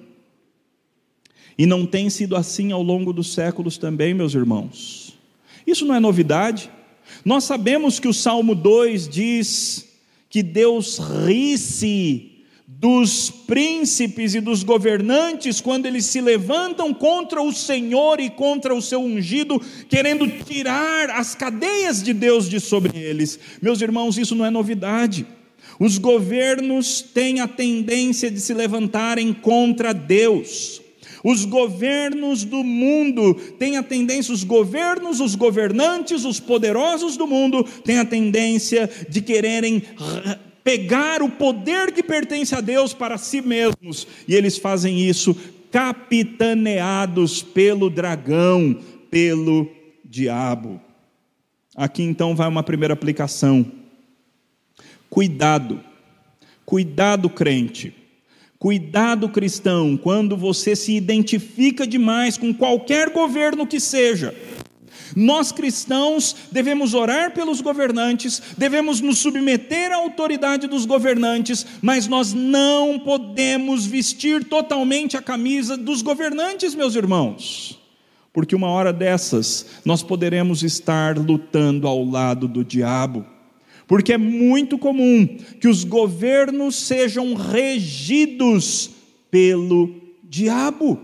E 1.56 1.66
não 1.66 1.86
tem 1.86 2.10
sido 2.10 2.34
assim 2.34 2.72
ao 2.72 2.82
longo 2.82 3.12
dos 3.12 3.32
séculos 3.32 3.78
também, 3.78 4.14
meus 4.14 4.34
irmãos. 4.34 5.16
Isso 5.66 5.84
não 5.84 5.94
é 5.94 6.00
novidade. 6.00 6.70
Nós 7.24 7.44
sabemos 7.44 7.98
que 7.98 8.08
o 8.08 8.14
Salmo 8.14 8.54
2 8.54 9.08
diz 9.08 9.88
que 10.28 10.42
Deus 10.42 10.98
ri-se 10.98 12.34
dos 12.66 13.30
príncipes 13.30 14.34
e 14.34 14.40
dos 14.40 14.62
governantes 14.62 15.60
quando 15.60 15.86
eles 15.86 16.04
se 16.06 16.20
levantam 16.20 16.92
contra 16.92 17.40
o 17.40 17.52
Senhor 17.52 18.20
e 18.20 18.28
contra 18.28 18.74
o 18.74 18.82
seu 18.82 19.00
ungido, 19.00 19.60
querendo 19.88 20.28
tirar 20.44 21.08
as 21.10 21.34
cadeias 21.34 22.02
de 22.02 22.12
Deus 22.12 22.48
de 22.48 22.60
sobre 22.60 22.98
eles. 22.98 23.38
Meus 23.62 23.80
irmãos, 23.80 24.18
isso 24.18 24.34
não 24.34 24.44
é 24.44 24.50
novidade. 24.50 25.26
Os 25.78 25.98
governos 25.98 27.00
têm 27.00 27.40
a 27.40 27.48
tendência 27.48 28.30
de 28.30 28.40
se 28.40 28.52
levantarem 28.52 29.32
contra 29.32 29.94
Deus. 29.94 30.83
Os 31.24 31.46
governos 31.46 32.44
do 32.44 32.62
mundo 32.62 33.32
têm 33.58 33.78
a 33.78 33.82
tendência, 33.82 34.34
os 34.34 34.44
governos, 34.44 35.20
os 35.20 35.34
governantes, 35.34 36.22
os 36.22 36.38
poderosos 36.38 37.16
do 37.16 37.26
mundo 37.26 37.64
têm 37.82 37.98
a 37.98 38.04
tendência 38.04 38.90
de 39.08 39.22
quererem 39.22 39.82
pegar 40.62 41.22
o 41.22 41.30
poder 41.30 41.92
que 41.92 42.02
pertence 42.02 42.54
a 42.54 42.60
Deus 42.60 42.92
para 42.92 43.16
si 43.16 43.40
mesmos, 43.40 44.06
e 44.28 44.34
eles 44.34 44.58
fazem 44.58 45.00
isso 45.00 45.34
capitaneados 45.70 47.42
pelo 47.42 47.88
dragão, 47.88 48.78
pelo 49.10 49.66
diabo. 50.04 50.78
Aqui 51.74 52.02
então 52.02 52.36
vai 52.36 52.48
uma 52.48 52.62
primeira 52.62 52.92
aplicação. 52.92 53.64
Cuidado, 55.08 55.80
cuidado, 56.66 57.30
crente 57.30 58.03
Cuidado, 58.64 59.28
cristão, 59.28 59.94
quando 59.94 60.38
você 60.38 60.74
se 60.74 60.96
identifica 60.96 61.86
demais 61.86 62.38
com 62.38 62.54
qualquer 62.54 63.10
governo 63.10 63.66
que 63.66 63.78
seja. 63.78 64.34
Nós 65.14 65.52
cristãos 65.52 66.34
devemos 66.50 66.94
orar 66.94 67.34
pelos 67.34 67.60
governantes, 67.60 68.40
devemos 68.56 69.02
nos 69.02 69.18
submeter 69.18 69.92
à 69.92 69.96
autoridade 69.96 70.66
dos 70.66 70.86
governantes, 70.86 71.66
mas 71.82 72.08
nós 72.08 72.32
não 72.32 72.98
podemos 72.98 73.84
vestir 73.84 74.44
totalmente 74.44 75.14
a 75.14 75.20
camisa 75.20 75.76
dos 75.76 76.00
governantes, 76.00 76.74
meus 76.74 76.94
irmãos, 76.94 77.78
porque 78.32 78.56
uma 78.56 78.70
hora 78.70 78.94
dessas 78.94 79.66
nós 79.84 80.02
poderemos 80.02 80.62
estar 80.62 81.18
lutando 81.18 81.86
ao 81.86 82.02
lado 82.02 82.48
do 82.48 82.64
diabo 82.64 83.33
porque 83.86 84.12
é 84.12 84.18
muito 84.18 84.78
comum 84.78 85.26
que 85.60 85.68
os 85.68 85.84
governos 85.84 86.76
sejam 86.76 87.34
regidos 87.34 88.90
pelo 89.30 89.94
diabo. 90.22 91.00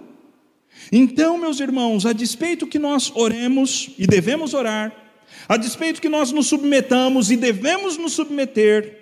Então, 0.90 1.38
meus 1.38 1.60
irmãos, 1.60 2.06
a 2.06 2.12
despeito 2.12 2.66
que 2.66 2.78
nós 2.78 3.12
oremos 3.14 3.90
e 3.98 4.06
devemos 4.06 4.54
orar, 4.54 4.94
a 5.48 5.56
despeito 5.56 6.00
que 6.00 6.08
nós 6.08 6.32
nos 6.32 6.46
submetamos 6.46 7.30
e 7.30 7.36
devemos 7.36 7.96
nos 7.96 8.12
submeter, 8.12 8.98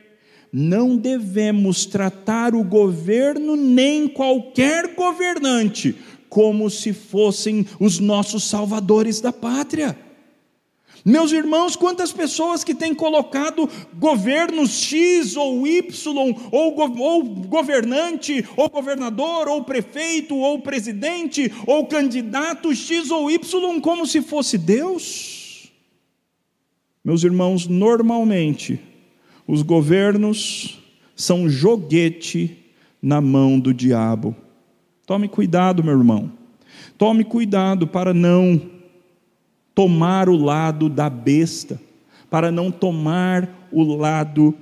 não 0.53 0.97
devemos 0.97 1.85
tratar 1.87 2.55
o 2.55 2.65
governo 2.65 3.55
nem 3.55 4.09
qualquer 4.09 4.95
governante 4.95 5.95
como 6.29 6.69
se 6.69 6.93
fossem 6.93 7.67
os 7.81 7.99
nossos 7.99 8.45
salvadores 8.45 9.21
da 9.21 9.33
pátria. 9.33 10.08
Meus 11.05 11.33
irmãos, 11.33 11.77
quantas 11.77 12.13
pessoas 12.13 12.65
que 12.65 12.75
têm 12.75 12.95
colocado 12.95 13.69
governos 13.95 14.71
X 14.71 15.37
ou 15.37 15.67
Y, 15.67 15.91
ou, 16.51 16.75
ou 17.01 17.25
governante, 17.25 18.45
ou 18.57 18.69
governador, 18.69 19.49
ou 19.49 19.65
prefeito, 19.65 20.37
ou 20.37 20.61
presidente, 20.61 21.53
ou 21.67 21.87
candidato 21.87 22.75
X 22.75 23.11
ou 23.11 23.31
Y, 23.31 23.81
como 23.81 24.07
se 24.07 24.21
fosse 24.21 24.59
Deus? 24.59 25.71
Meus 27.05 27.25
irmãos, 27.25 27.67
normalmente, 27.67 28.81
os 29.47 29.63
governos 29.63 30.79
são 31.17 31.49
joguete 31.49 32.67
na 33.01 33.21
mão 33.21 33.59
do 33.59 33.73
diabo. 33.73 34.37
Tome 35.07 35.29
cuidado, 35.29 35.83
meu 35.83 35.97
irmão. 35.97 36.31
Tome 36.99 37.25
cuidado 37.25 37.87
para 37.87 38.13
não 38.13 38.78
tomar 39.79 40.29
o 40.29 40.37
lado 40.37 40.89
da 40.89 41.09
besta, 41.09 41.81
para 42.29 42.51
não 42.51 42.69
tomar 42.69 43.69
o 43.71 43.85
lado 43.85 44.53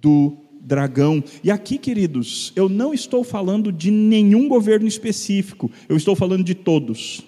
do 0.00 0.36
dragão. 0.60 1.24
E 1.42 1.50
aqui, 1.50 1.76
queridos, 1.76 2.52
eu 2.54 2.68
não 2.68 2.94
estou 2.94 3.24
falando 3.24 3.72
de 3.72 3.90
nenhum 3.90 4.46
governo 4.46 4.86
específico, 4.86 5.68
eu 5.88 5.96
estou 5.96 6.14
falando 6.14 6.44
de 6.44 6.54
todos. 6.54 7.20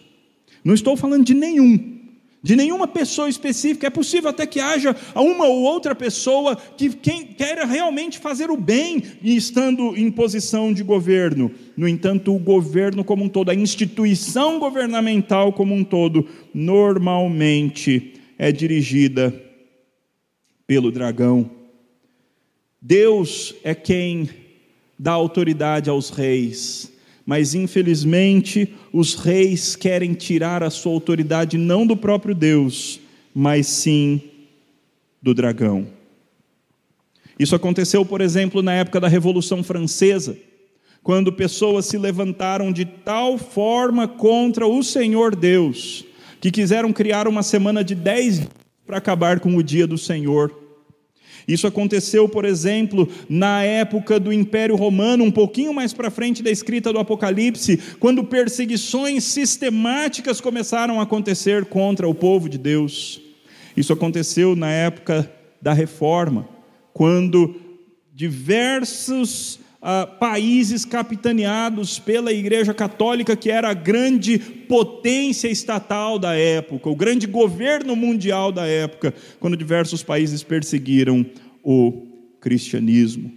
Não 0.65 0.73
estou 0.73 0.97
falando 0.97 1.25
de 1.25 1.35
nenhum, 1.35 1.96
de 2.43 2.55
nenhuma 2.57 2.87
pessoa 2.87 3.29
específica. 3.29 3.87
É 3.87 3.91
possível 3.91 4.31
até 4.31 4.47
que 4.47 4.61
haja 4.61 4.95
uma 5.15 5.47
ou 5.47 5.63
outra 5.63 5.95
pessoa 5.95 6.57
que 6.57 6.91
quem 6.91 7.27
queira 7.27 7.65
realmente 7.65 8.19
fazer 8.19 8.51
o 8.51 8.57
bem 8.57 9.03
e 9.23 9.37
estando 9.37 9.97
em 9.97 10.11
posição 10.11 10.73
de 10.73 10.83
governo. 10.83 11.51
No 11.77 11.89
entanto, 11.89 12.35
o 12.35 12.39
governo 12.39 13.05
como 13.05 13.25
um 13.25 13.29
todo, 13.29 13.51
a 13.51 13.55
instituição 13.55 14.59
governamental 14.59 15.53
como 15.53 15.75
um 15.75 15.85
todo, 15.85 16.27
normalmente 16.55 18.15
é 18.39 18.53
dirigida 18.53 19.35
pelo 20.67 20.91
dragão. 20.91 21.51
Deus 22.81 23.55
é 23.65 23.75
quem 23.75 24.29
dá 24.99 25.13
autoridade 25.13 25.91
aos 25.91 26.11
reis 26.11 26.96
mas 27.27 27.57
infelizmente 27.57 28.73
os 28.93 29.15
reis 29.15 29.75
querem 29.75 30.15
tirar 30.15 30.63
a 30.63 30.71
sua 30.71 30.93
autoridade 30.93 31.59
não 31.59 31.85
do 31.85 31.97
próprio 31.97 32.35
Deus, 32.35 33.01
mas 33.35 33.67
sim 33.67 34.23
do 35.21 35.35
dragão. 35.35 35.89
Isso 37.37 37.57
aconteceu, 37.57 38.05
por 38.05 38.21
exemplo, 38.21 38.63
na 38.63 38.73
época 38.73 39.01
da 39.01 39.09
Revolução 39.09 39.63
Francesa, 39.65 40.39
quando 41.03 41.33
pessoas 41.33 41.87
se 41.87 41.99
levantaram 41.99 42.73
de 42.73 42.85
tal 42.85 43.37
forma 43.37 44.07
contra 44.07 44.67
o 44.67 44.83
Senhor 44.83 45.35
Deus, 45.35 46.05
que 46.41 46.51
quiseram 46.51 46.93
criar 46.93 47.27
uma 47.27 47.43
semana 47.43 47.83
de 47.83 47.95
dez 47.95 48.49
para 48.87 48.99
acabar 48.99 49.41
com 49.41 49.57
o 49.57 49.63
dia 49.63 49.87
do 49.87 49.99
Senhor. 49.99 50.66
Isso 51.47 51.67
aconteceu, 51.67 52.29
por 52.29 52.45
exemplo, 52.45 53.09
na 53.29 53.63
época 53.63 54.19
do 54.19 54.33
Império 54.33 54.75
Romano, 54.75 55.23
um 55.23 55.31
pouquinho 55.31 55.73
mais 55.73 55.93
para 55.93 56.11
frente 56.11 56.43
da 56.43 56.51
escrita 56.51 56.93
do 56.93 56.99
Apocalipse, 56.99 57.79
quando 58.01 58.25
perseguições 58.25 59.23
sistemáticas 59.25 60.41
começaram 60.41 60.99
a 60.99 61.05
acontecer 61.05 61.65
contra 61.67 62.09
o 62.09 62.15
povo 62.15 62.49
de 62.49 62.59
Deus. 62.59 63.21
Isso 63.77 63.93
aconteceu 63.93 64.57
na 64.57 64.71
época 64.71 65.31
da 65.63 65.73
Reforma, 65.73 66.49
quando 66.93 67.55
diversos 68.13 69.61
ah, 69.89 70.05
países 70.05 70.85
capitaneados 70.85 72.01
pela 72.01 72.33
Igreja 72.33 72.75
Católica, 72.75 73.37
que 73.37 73.53
era 73.53 73.71
a 73.71 73.73
grande 73.73 74.37
potência 74.37 75.47
estatal 75.47 76.19
da 76.19 76.35
época, 76.35 76.91
o 76.91 76.97
grande 76.97 77.25
governo 77.25 77.95
mundial 77.95 78.51
da 78.51 78.67
época, 78.67 79.15
quando 79.39 79.57
diversos 79.57 80.03
países 80.03 80.43
perseguiram 80.43 81.25
o 81.63 82.03
cristianismo. 82.41 83.31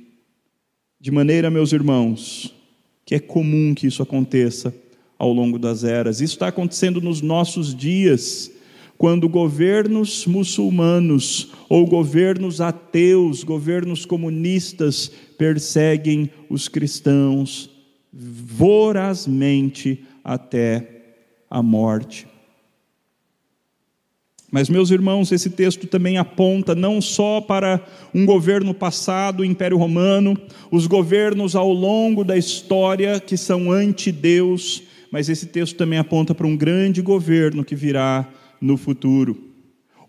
De 1.00 1.12
maneira, 1.12 1.52
meus 1.52 1.72
irmãos, 1.72 2.52
que 3.06 3.14
é 3.14 3.20
comum 3.20 3.76
que 3.76 3.86
isso 3.86 4.02
aconteça 4.02 4.74
ao 5.20 5.32
longo 5.32 5.60
das 5.60 5.84
eras. 5.84 6.20
Isso 6.20 6.34
está 6.34 6.48
acontecendo 6.48 7.00
nos 7.00 7.22
nossos 7.22 7.76
dias 7.76 8.52
quando 8.98 9.30
governos 9.30 10.26
muçulmanos 10.26 11.52
ou 11.70 11.86
governos 11.86 12.60
ateus, 12.60 13.44
governos 13.44 14.04
comunistas 14.04 15.12
perseguem 15.40 16.30
os 16.50 16.68
cristãos 16.68 17.70
vorazmente 18.12 20.04
até 20.22 21.16
a 21.50 21.64
morte. 21.64 22.28
Mas, 24.52 24.68
meus 24.68 24.92
irmãos, 24.92 25.32
esse 25.32 25.50
texto 25.50 25.88
também 25.88 26.18
aponta 26.18 26.76
não 26.76 27.00
só 27.00 27.40
para 27.40 27.82
um 28.14 28.26
governo 28.26 28.74
passado, 28.74 29.40
o 29.40 29.46
Império 29.46 29.78
Romano, 29.78 30.36
os 30.70 30.88
governos 30.88 31.56
ao 31.56 31.72
longo 31.72 32.26
da 32.26 32.36
história 32.36 33.18
que 33.20 33.38
são 33.38 33.72
anti-Deus, 33.72 34.84
mas 35.10 35.30
esse 35.30 35.46
texto 35.46 35.78
também 35.78 36.00
aponta 36.00 36.36
para 36.36 36.48
um 36.48 36.58
grande 36.58 37.02
governo 37.02 37.64
que 37.64 37.76
virá 37.76 38.28
no 38.60 38.76
futuro. 38.76 39.49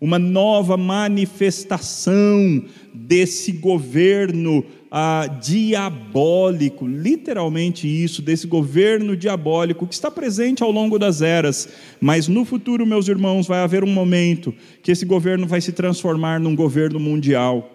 Uma 0.01 0.17
nova 0.17 0.75
manifestação 0.75 2.65
desse 2.91 3.51
governo 3.51 4.65
ah, 4.89 5.27
diabólico, 5.41 6.87
literalmente 6.87 7.87
isso, 7.87 8.21
desse 8.21 8.47
governo 8.47 9.15
diabólico 9.15 9.85
que 9.85 9.93
está 9.93 10.09
presente 10.09 10.63
ao 10.63 10.71
longo 10.71 10.97
das 10.97 11.21
eras, 11.21 11.69
mas 12.01 12.27
no 12.27 12.43
futuro, 12.43 12.85
meus 12.85 13.07
irmãos, 13.07 13.45
vai 13.45 13.59
haver 13.59 13.83
um 13.83 13.93
momento 13.93 14.51
que 14.81 14.91
esse 14.91 15.05
governo 15.05 15.45
vai 15.45 15.61
se 15.61 15.71
transformar 15.71 16.39
num 16.39 16.55
governo 16.55 16.99
mundial. 16.99 17.71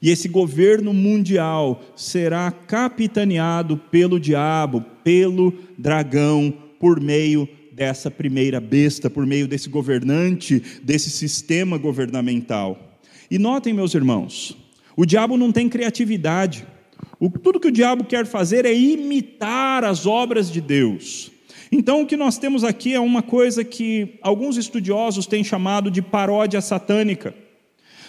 E 0.00 0.10
esse 0.10 0.28
governo 0.28 0.92
mundial 0.92 1.82
será 1.94 2.50
capitaneado 2.50 3.76
pelo 3.76 4.18
diabo, 4.18 4.84
pelo 5.04 5.52
dragão, 5.76 6.52
por 6.80 7.00
meio 7.00 7.48
dessa 7.78 8.10
primeira 8.10 8.60
besta, 8.60 9.08
por 9.08 9.24
meio 9.24 9.46
desse 9.46 9.68
governante, 9.68 10.60
desse 10.82 11.10
sistema 11.10 11.78
governamental. 11.78 12.98
E 13.30 13.38
notem, 13.38 13.72
meus 13.72 13.94
irmãos, 13.94 14.56
o 14.96 15.06
diabo 15.06 15.36
não 15.36 15.52
tem 15.52 15.68
criatividade. 15.68 16.66
O, 17.20 17.30
tudo 17.30 17.60
que 17.60 17.68
o 17.68 17.72
diabo 17.72 18.02
quer 18.02 18.26
fazer 18.26 18.66
é 18.66 18.74
imitar 18.74 19.84
as 19.84 20.06
obras 20.06 20.50
de 20.50 20.60
Deus. 20.60 21.30
Então, 21.70 22.02
o 22.02 22.06
que 22.06 22.16
nós 22.16 22.36
temos 22.36 22.64
aqui 22.64 22.94
é 22.94 23.00
uma 23.00 23.22
coisa 23.22 23.62
que 23.62 24.18
alguns 24.22 24.56
estudiosos 24.56 25.26
têm 25.26 25.44
chamado 25.44 25.88
de 25.88 26.02
paródia 26.02 26.60
satânica. 26.60 27.32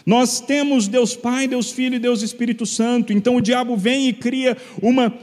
Nós 0.03 0.39
temos 0.39 0.87
Deus 0.87 1.15
Pai, 1.15 1.47
Deus 1.47 1.71
Filho 1.71 1.95
e 1.95 1.99
Deus 1.99 2.23
Espírito 2.23 2.65
Santo. 2.65 3.13
Então, 3.13 3.35
o 3.35 3.41
diabo 3.41 3.77
vem 3.77 4.07
e 4.07 4.13
cria 4.13 4.57
uma 4.81 5.13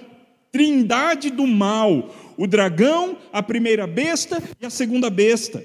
trindade 0.52 1.30
do 1.30 1.46
mal: 1.46 2.14
o 2.36 2.46
dragão, 2.46 3.16
a 3.32 3.42
primeira 3.42 3.86
besta 3.86 4.42
e 4.60 4.66
a 4.66 4.70
segunda 4.70 5.08
besta. 5.10 5.64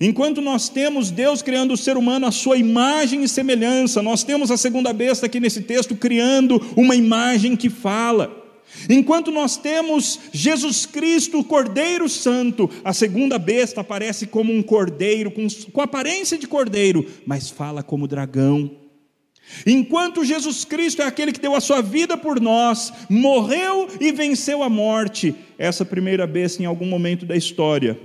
Enquanto 0.00 0.40
nós 0.40 0.68
temos 0.68 1.10
Deus 1.10 1.42
criando 1.42 1.74
o 1.74 1.76
ser 1.76 1.96
humano 1.96 2.26
à 2.26 2.30
sua 2.30 2.56
imagem 2.56 3.24
e 3.24 3.28
semelhança, 3.28 4.00
nós 4.00 4.22
temos 4.22 4.50
a 4.50 4.56
segunda 4.56 4.92
besta 4.92 5.26
aqui 5.26 5.40
nesse 5.40 5.62
texto 5.62 5.96
criando 5.96 6.64
uma 6.76 6.94
imagem 6.94 7.56
que 7.56 7.68
fala. 7.68 8.46
Enquanto 8.88 9.32
nós 9.32 9.56
temos 9.56 10.20
Jesus 10.32 10.86
Cristo, 10.86 11.40
o 11.40 11.44
Cordeiro 11.44 12.08
Santo, 12.08 12.70
a 12.84 12.92
segunda 12.92 13.38
besta 13.38 13.80
aparece 13.80 14.26
como 14.26 14.52
um 14.52 14.62
cordeiro, 14.62 15.30
com, 15.30 15.46
com 15.72 15.80
aparência 15.80 16.38
de 16.38 16.46
cordeiro, 16.46 17.04
mas 17.26 17.50
fala 17.50 17.82
como 17.82 18.06
dragão. 18.06 18.70
Enquanto 19.66 20.24
Jesus 20.24 20.64
Cristo 20.64 21.02
é 21.02 21.06
aquele 21.06 21.32
que 21.32 21.40
deu 21.40 21.54
a 21.54 21.60
sua 21.60 21.80
vida 21.80 22.16
por 22.16 22.40
nós, 22.40 22.92
morreu 23.08 23.88
e 23.98 24.12
venceu 24.12 24.62
a 24.62 24.68
morte, 24.68 25.34
essa 25.58 25.84
primeira 25.84 26.26
besta, 26.26 26.62
em 26.62 26.66
algum 26.66 26.86
momento 26.86 27.26
da 27.26 27.36
história, 27.36 27.98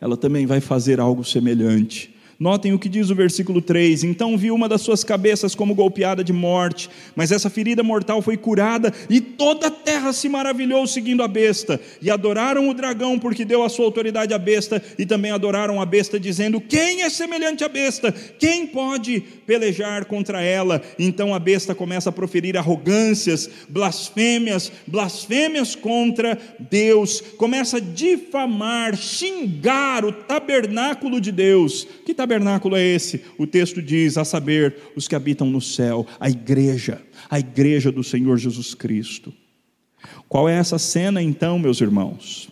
ela 0.00 0.16
também 0.16 0.46
vai 0.46 0.60
fazer 0.60 0.98
algo 0.98 1.22
semelhante. 1.22 2.16
Notem 2.42 2.72
o 2.72 2.78
que 2.78 2.88
diz 2.88 3.08
o 3.08 3.14
versículo 3.14 3.62
3: 3.62 4.02
Então 4.02 4.36
vi 4.36 4.50
uma 4.50 4.68
das 4.68 4.80
suas 4.80 5.04
cabeças 5.04 5.54
como 5.54 5.76
golpeada 5.76 6.24
de 6.24 6.32
morte, 6.32 6.90
mas 7.14 7.30
essa 7.30 7.48
ferida 7.48 7.84
mortal 7.84 8.20
foi 8.20 8.36
curada, 8.36 8.92
e 9.08 9.20
toda 9.20 9.68
a 9.68 9.70
terra 9.70 10.12
se 10.12 10.28
maravilhou 10.28 10.84
seguindo 10.88 11.22
a 11.22 11.28
besta, 11.28 11.80
e 12.00 12.10
adoraram 12.10 12.68
o 12.68 12.74
dragão, 12.74 13.16
porque 13.16 13.44
deu 13.44 13.62
a 13.62 13.68
sua 13.68 13.84
autoridade 13.84 14.34
à 14.34 14.38
besta, 14.38 14.82
e 14.98 15.06
também 15.06 15.30
adoraram 15.30 15.80
a 15.80 15.86
besta, 15.86 16.18
dizendo: 16.18 16.60
Quem 16.60 17.02
é 17.02 17.10
semelhante 17.10 17.62
à 17.62 17.68
besta? 17.68 18.10
Quem 18.10 18.66
pode 18.66 19.20
pelejar 19.46 20.06
contra 20.06 20.40
ela? 20.42 20.82
Então 20.98 21.32
a 21.32 21.38
besta 21.38 21.76
começa 21.76 22.08
a 22.08 22.12
proferir 22.12 22.56
arrogâncias, 22.56 23.48
blasfêmias, 23.68 24.72
blasfêmias 24.84 25.76
contra 25.76 26.36
Deus, 26.58 27.20
começa 27.36 27.76
a 27.76 27.80
difamar, 27.80 28.96
xingar 28.96 30.04
o 30.04 30.10
tabernáculo 30.10 31.20
de 31.20 31.30
Deus. 31.30 31.86
Que 32.04 32.12
tabernáculo? 32.12 32.31
Tabernáculo 32.32 32.76
é 32.76 32.82
esse? 32.82 33.22
O 33.36 33.46
texto 33.46 33.82
diz: 33.82 34.16
a 34.16 34.24
saber, 34.24 34.76
os 34.96 35.06
que 35.06 35.14
habitam 35.14 35.48
no 35.50 35.60
céu, 35.60 36.06
a 36.18 36.30
igreja, 36.30 37.02
a 37.28 37.38
igreja 37.38 37.92
do 37.92 38.02
Senhor 38.02 38.38
Jesus 38.38 38.74
Cristo. 38.74 39.32
Qual 40.28 40.48
é 40.48 40.54
essa 40.54 40.78
cena 40.78 41.22
então, 41.22 41.58
meus 41.58 41.80
irmãos? 41.80 42.48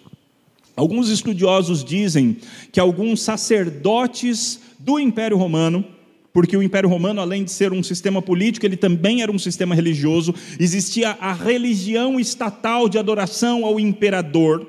Alguns 0.76 1.08
estudiosos 1.08 1.82
dizem 1.82 2.36
que 2.70 2.78
alguns 2.78 3.22
sacerdotes 3.22 4.60
do 4.78 5.00
Império 5.00 5.36
Romano, 5.36 5.84
porque 6.32 6.56
o 6.56 6.62
Império 6.62 6.88
Romano, 6.88 7.20
além 7.20 7.42
de 7.42 7.50
ser 7.50 7.72
um 7.72 7.82
sistema 7.82 8.22
político, 8.22 8.64
ele 8.64 8.76
também 8.76 9.22
era 9.22 9.32
um 9.32 9.38
sistema 9.38 9.74
religioso, 9.74 10.34
existia 10.58 11.10
a 11.20 11.32
religião 11.32 12.20
estatal 12.20 12.88
de 12.88 12.98
adoração 12.98 13.64
ao 13.64 13.80
imperador. 13.80 14.66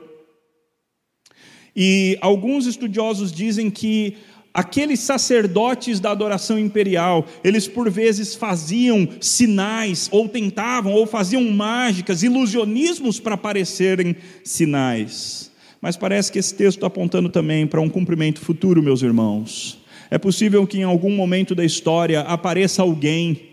E 1.76 2.18
alguns 2.20 2.66
estudiosos 2.66 3.32
dizem 3.32 3.70
que 3.70 4.18
aqueles 4.54 5.00
sacerdotes 5.00 6.00
da 6.00 6.12
adoração 6.12 6.60
imperial, 6.60 7.26
eles 7.44 7.68
por 7.68 7.90
vezes 7.90 8.36
faziam 8.36 9.08
sinais, 9.20 10.10
ou 10.12 10.28
tentavam, 10.28 10.94
ou 10.94 11.08
faziam 11.08 11.44
mágicas, 11.52 12.24
ilusionismos 12.24 13.20
para 13.20 13.38
parecerem 13.38 14.16
sinais. 14.44 15.52
Mas 15.82 15.98
parece 15.98 16.32
que 16.32 16.40
esse 16.40 16.54
texto 16.54 16.78
está 16.78 16.88
apontando 16.88 17.30
também 17.30 17.66
para 17.66 17.82
um 17.82 17.90
cumprimento 17.90 18.42
futuro, 18.42 18.84
meus 18.84 19.02
irmãos. 19.02 19.80
É 20.10 20.18
possível 20.18 20.68
que 20.68 20.78
em 20.78 20.84
algum 20.84 21.12
momento 21.12 21.56
da 21.56 21.64
história 21.64 22.22
apareça 22.22 22.82
alguém, 22.82 23.50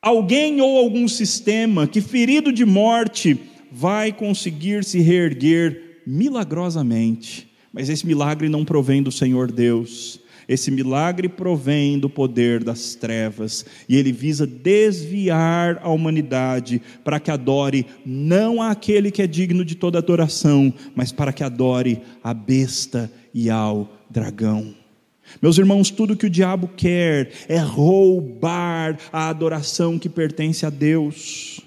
alguém 0.00 0.60
ou 0.60 0.78
algum 0.78 1.08
sistema 1.08 1.86
que, 1.86 2.00
ferido 2.00 2.52
de 2.52 2.64
morte, 2.64 3.38
vai 3.70 4.12
conseguir 4.12 4.84
se 4.84 5.00
reerguer 5.00 6.00
milagrosamente 6.06 7.55
mas 7.76 7.90
esse 7.90 8.06
milagre 8.06 8.48
não 8.48 8.64
provém 8.64 9.02
do 9.02 9.12
Senhor 9.12 9.52
Deus. 9.52 10.18
Esse 10.48 10.70
milagre 10.70 11.28
provém 11.28 11.98
do 11.98 12.08
poder 12.08 12.64
das 12.64 12.94
trevas 12.94 13.66
e 13.86 13.96
ele 13.96 14.12
visa 14.12 14.46
desviar 14.46 15.78
a 15.82 15.90
humanidade 15.90 16.80
para 17.04 17.20
que 17.20 17.30
adore 17.30 17.84
não 18.06 18.62
aquele 18.62 19.10
que 19.10 19.20
é 19.20 19.26
digno 19.26 19.62
de 19.62 19.74
toda 19.74 19.98
adoração, 19.98 20.72
mas 20.94 21.12
para 21.12 21.34
que 21.34 21.44
adore 21.44 22.00
a 22.24 22.32
besta 22.32 23.12
e 23.34 23.50
ao 23.50 23.92
dragão. 24.08 24.74
Meus 25.42 25.58
irmãos, 25.58 25.90
tudo 25.90 26.16
que 26.16 26.26
o 26.26 26.30
diabo 26.30 26.70
quer 26.74 27.30
é 27.46 27.58
roubar 27.58 28.98
a 29.12 29.28
adoração 29.28 29.98
que 29.98 30.08
pertence 30.08 30.64
a 30.64 30.70
Deus. 30.70 31.60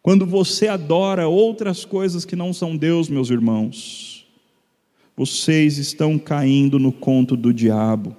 Quando 0.00 0.24
você 0.24 0.68
adora 0.68 1.28
outras 1.28 1.84
coisas 1.84 2.24
que 2.24 2.34
não 2.34 2.54
são 2.54 2.78
Deus, 2.78 3.10
meus 3.10 3.28
irmãos, 3.28 4.09
vocês 5.20 5.76
estão 5.76 6.18
caindo 6.18 6.78
no 6.78 6.90
conto 6.90 7.36
do 7.36 7.52
diabo. 7.52 8.16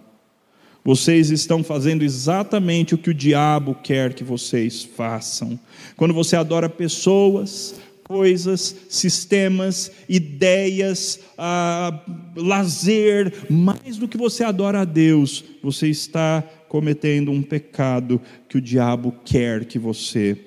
Vocês 0.83 1.31
estão 1.31 1.63
fazendo 1.63 2.03
exatamente 2.03 2.93
o 2.93 2.97
que 2.99 3.09
o 3.09 3.13
diabo 3.13 3.73
quer 3.73 4.13
que 4.13 4.23
vocês 4.23 4.83
façam. 4.83 5.59
Quando 5.97 6.13
você 6.13 6.35
adora 6.35 6.69
pessoas, 6.69 7.73
coisas, 8.03 8.75
sistemas, 8.87 9.91
ideias, 10.07 11.19
ah, 11.39 12.03
lazer, 12.35 13.33
mais 13.49 13.97
do 13.97 14.07
que 14.07 14.15
você 14.15 14.43
adora 14.43 14.81
a 14.81 14.85
Deus, 14.85 15.43
você 15.63 15.87
está 15.87 16.43
cometendo 16.69 17.31
um 17.31 17.41
pecado 17.41 18.21
que 18.47 18.59
o 18.59 18.61
diabo 18.61 19.11
quer 19.25 19.65
que 19.65 19.79
você 19.79 20.37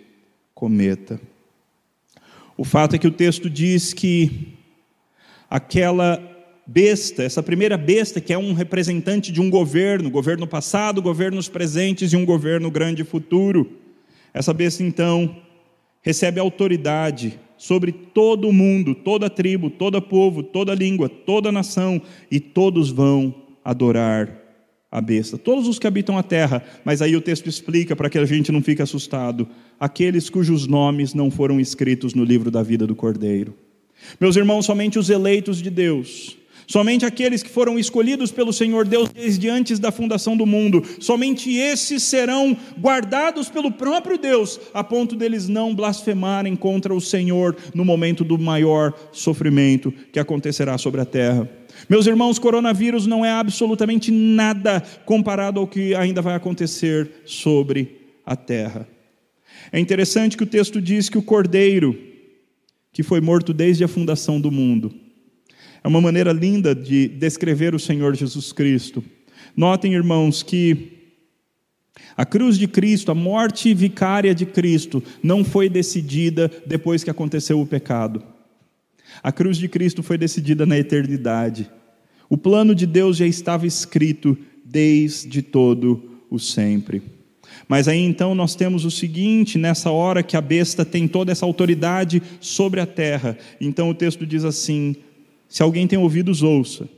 cometa. 0.54 1.20
O 2.56 2.62
fato 2.62 2.94
é 2.94 2.98
que 2.98 3.08
o 3.08 3.10
texto 3.10 3.50
diz 3.50 3.92
que 3.92 4.54
aquela 5.50 6.30
besta, 6.66 7.22
essa 7.22 7.42
primeira 7.42 7.76
besta 7.76 8.20
que 8.20 8.32
é 8.32 8.38
um 8.38 8.52
representante 8.52 9.30
de 9.30 9.40
um 9.40 9.50
governo, 9.50 10.10
governo 10.10 10.46
passado, 10.46 11.02
governos 11.02 11.48
presentes 11.48 12.12
e 12.12 12.16
um 12.16 12.24
governo 12.24 12.70
grande 12.70 13.04
futuro. 13.04 13.78
Essa 14.32 14.52
besta 14.52 14.82
então 14.82 15.36
recebe 16.02 16.40
autoridade 16.40 17.38
sobre 17.56 17.92
todo 17.92 18.48
o 18.48 18.52
mundo, 18.52 18.94
toda 18.94 19.30
tribo, 19.30 19.70
todo 19.70 20.00
povo, 20.02 20.42
toda 20.42 20.74
língua, 20.74 21.08
toda 21.08 21.52
nação, 21.52 22.02
e 22.30 22.40
todos 22.40 22.90
vão 22.90 23.34
adorar 23.64 24.40
a 24.90 25.00
besta. 25.00 25.38
Todos 25.38 25.66
os 25.66 25.78
que 25.78 25.86
habitam 25.86 26.18
a 26.18 26.22
terra, 26.22 26.62
mas 26.84 27.00
aí 27.00 27.16
o 27.16 27.20
texto 27.20 27.48
explica 27.48 27.96
para 27.96 28.10
que 28.10 28.18
a 28.18 28.24
gente 28.24 28.52
não 28.52 28.60
fique 28.60 28.82
assustado, 28.82 29.48
aqueles 29.78 30.28
cujos 30.28 30.66
nomes 30.66 31.14
não 31.14 31.30
foram 31.30 31.58
escritos 31.58 32.14
no 32.14 32.22
livro 32.22 32.50
da 32.50 32.62
vida 32.62 32.86
do 32.86 32.94
Cordeiro. 32.94 33.54
Meus 34.20 34.36
irmãos, 34.36 34.66
somente 34.66 34.98
os 34.98 35.08
eleitos 35.08 35.62
de 35.62 35.70
Deus, 35.70 36.36
Somente 36.66 37.04
aqueles 37.04 37.42
que 37.42 37.50
foram 37.50 37.78
escolhidos 37.78 38.32
pelo 38.32 38.52
Senhor 38.52 38.86
Deus 38.86 39.10
desde 39.10 39.48
antes 39.48 39.78
da 39.78 39.92
fundação 39.92 40.36
do 40.36 40.46
mundo, 40.46 40.82
somente 40.98 41.54
esses 41.56 42.02
serão 42.02 42.56
guardados 42.80 43.48
pelo 43.48 43.70
próprio 43.70 44.16
Deus, 44.16 44.60
a 44.72 44.82
ponto 44.82 45.14
deles 45.14 45.48
não 45.48 45.74
blasfemarem 45.74 46.56
contra 46.56 46.94
o 46.94 47.00
Senhor 47.00 47.56
no 47.74 47.84
momento 47.84 48.24
do 48.24 48.38
maior 48.38 48.94
sofrimento 49.12 49.92
que 50.12 50.18
acontecerá 50.18 50.78
sobre 50.78 51.00
a 51.00 51.04
terra. 51.04 51.48
Meus 51.88 52.06
irmãos, 52.06 52.38
coronavírus 52.38 53.06
não 53.06 53.24
é 53.24 53.30
absolutamente 53.30 54.10
nada 54.10 54.82
comparado 55.04 55.60
ao 55.60 55.66
que 55.66 55.94
ainda 55.94 56.22
vai 56.22 56.34
acontecer 56.34 57.10
sobre 57.24 58.00
a 58.24 58.36
terra. 58.36 58.88
É 59.70 59.78
interessante 59.78 60.36
que 60.36 60.42
o 60.42 60.46
texto 60.46 60.80
diz 60.80 61.08
que 61.08 61.18
o 61.18 61.22
cordeiro, 61.22 61.98
que 62.92 63.02
foi 63.02 63.20
morto 63.20 63.52
desde 63.52 63.84
a 63.84 63.88
fundação 63.88 64.40
do 64.40 64.50
mundo, 64.50 65.03
é 65.84 65.88
uma 65.88 66.00
maneira 66.00 66.32
linda 66.32 66.74
de 66.74 67.08
descrever 67.08 67.74
o 67.74 67.78
Senhor 67.78 68.16
Jesus 68.16 68.52
Cristo. 68.52 69.04
Notem, 69.54 69.92
irmãos, 69.92 70.42
que 70.42 70.94
a 72.16 72.24
cruz 72.24 72.56
de 72.56 72.66
Cristo, 72.66 73.12
a 73.12 73.14
morte 73.14 73.74
vicária 73.74 74.34
de 74.34 74.46
Cristo, 74.46 75.02
não 75.22 75.44
foi 75.44 75.68
decidida 75.68 76.50
depois 76.66 77.04
que 77.04 77.10
aconteceu 77.10 77.60
o 77.60 77.66
pecado. 77.66 78.22
A 79.22 79.30
cruz 79.30 79.58
de 79.58 79.68
Cristo 79.68 80.02
foi 80.02 80.16
decidida 80.16 80.64
na 80.64 80.78
eternidade. 80.78 81.70
O 82.30 82.38
plano 82.38 82.74
de 82.74 82.86
Deus 82.86 83.18
já 83.18 83.26
estava 83.26 83.66
escrito 83.66 84.38
desde 84.64 85.42
todo 85.42 86.18
o 86.30 86.38
sempre. 86.38 87.02
Mas 87.68 87.88
aí 87.88 88.00
então 88.00 88.34
nós 88.34 88.54
temos 88.54 88.86
o 88.86 88.90
seguinte, 88.90 89.58
nessa 89.58 89.90
hora 89.90 90.22
que 90.22 90.36
a 90.36 90.40
besta 90.40 90.82
tem 90.82 91.06
toda 91.06 91.30
essa 91.30 91.44
autoridade 91.44 92.22
sobre 92.40 92.80
a 92.80 92.86
terra. 92.86 93.36
Então 93.60 93.90
o 93.90 93.94
texto 93.94 94.26
diz 94.26 94.44
assim: 94.44 94.96
se 95.54 95.62
alguém 95.62 95.86
tem 95.86 95.96
ouvidos, 95.96 96.42
ouça. 96.42 96.88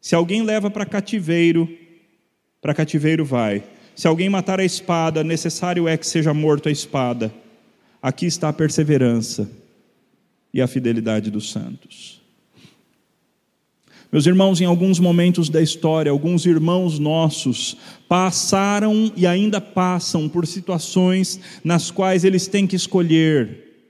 Se 0.00 0.16
alguém 0.16 0.42
leva 0.42 0.68
para 0.68 0.84
cativeiro, 0.84 1.68
para 2.60 2.74
cativeiro 2.74 3.24
vai. 3.24 3.62
Se 3.94 4.08
alguém 4.08 4.28
matar 4.28 4.58
a 4.58 4.64
espada, 4.64 5.22
necessário 5.22 5.86
é 5.86 5.96
que 5.96 6.04
seja 6.04 6.34
morto 6.34 6.68
a 6.68 6.72
espada. 6.72 7.32
Aqui 8.02 8.26
está 8.26 8.48
a 8.48 8.52
perseverança 8.52 9.48
e 10.52 10.60
a 10.60 10.66
fidelidade 10.66 11.30
dos 11.30 11.52
santos. 11.52 12.20
Meus 14.10 14.26
irmãos, 14.26 14.60
em 14.60 14.64
alguns 14.64 14.98
momentos 14.98 15.48
da 15.48 15.62
história, 15.62 16.10
alguns 16.10 16.44
irmãos 16.46 16.98
nossos 16.98 17.76
passaram 18.08 19.12
e 19.16 19.24
ainda 19.24 19.60
passam 19.60 20.28
por 20.28 20.48
situações 20.48 21.38
nas 21.62 21.92
quais 21.92 22.24
eles 22.24 22.48
têm 22.48 22.66
que 22.66 22.74
escolher. 22.74 23.86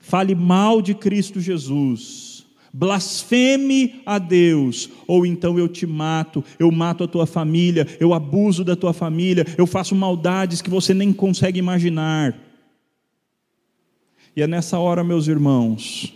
Fale 0.00 0.34
mal 0.34 0.82
de 0.82 0.92
Cristo 0.92 1.40
Jesus 1.40 2.27
blasfeme 2.72 4.00
a 4.04 4.18
Deus, 4.18 4.90
ou 5.06 5.24
então 5.24 5.58
eu 5.58 5.68
te 5.68 5.86
mato, 5.86 6.44
eu 6.58 6.70
mato 6.70 7.04
a 7.04 7.08
tua 7.08 7.26
família, 7.26 7.86
eu 7.98 8.12
abuso 8.12 8.64
da 8.64 8.76
tua 8.76 8.92
família, 8.92 9.46
eu 9.56 9.66
faço 9.66 9.94
maldades 9.94 10.62
que 10.62 10.70
você 10.70 10.92
nem 10.92 11.12
consegue 11.12 11.58
imaginar. 11.58 12.38
E 14.36 14.42
é 14.42 14.46
nessa 14.46 14.78
hora, 14.78 15.02
meus 15.02 15.26
irmãos, 15.26 16.14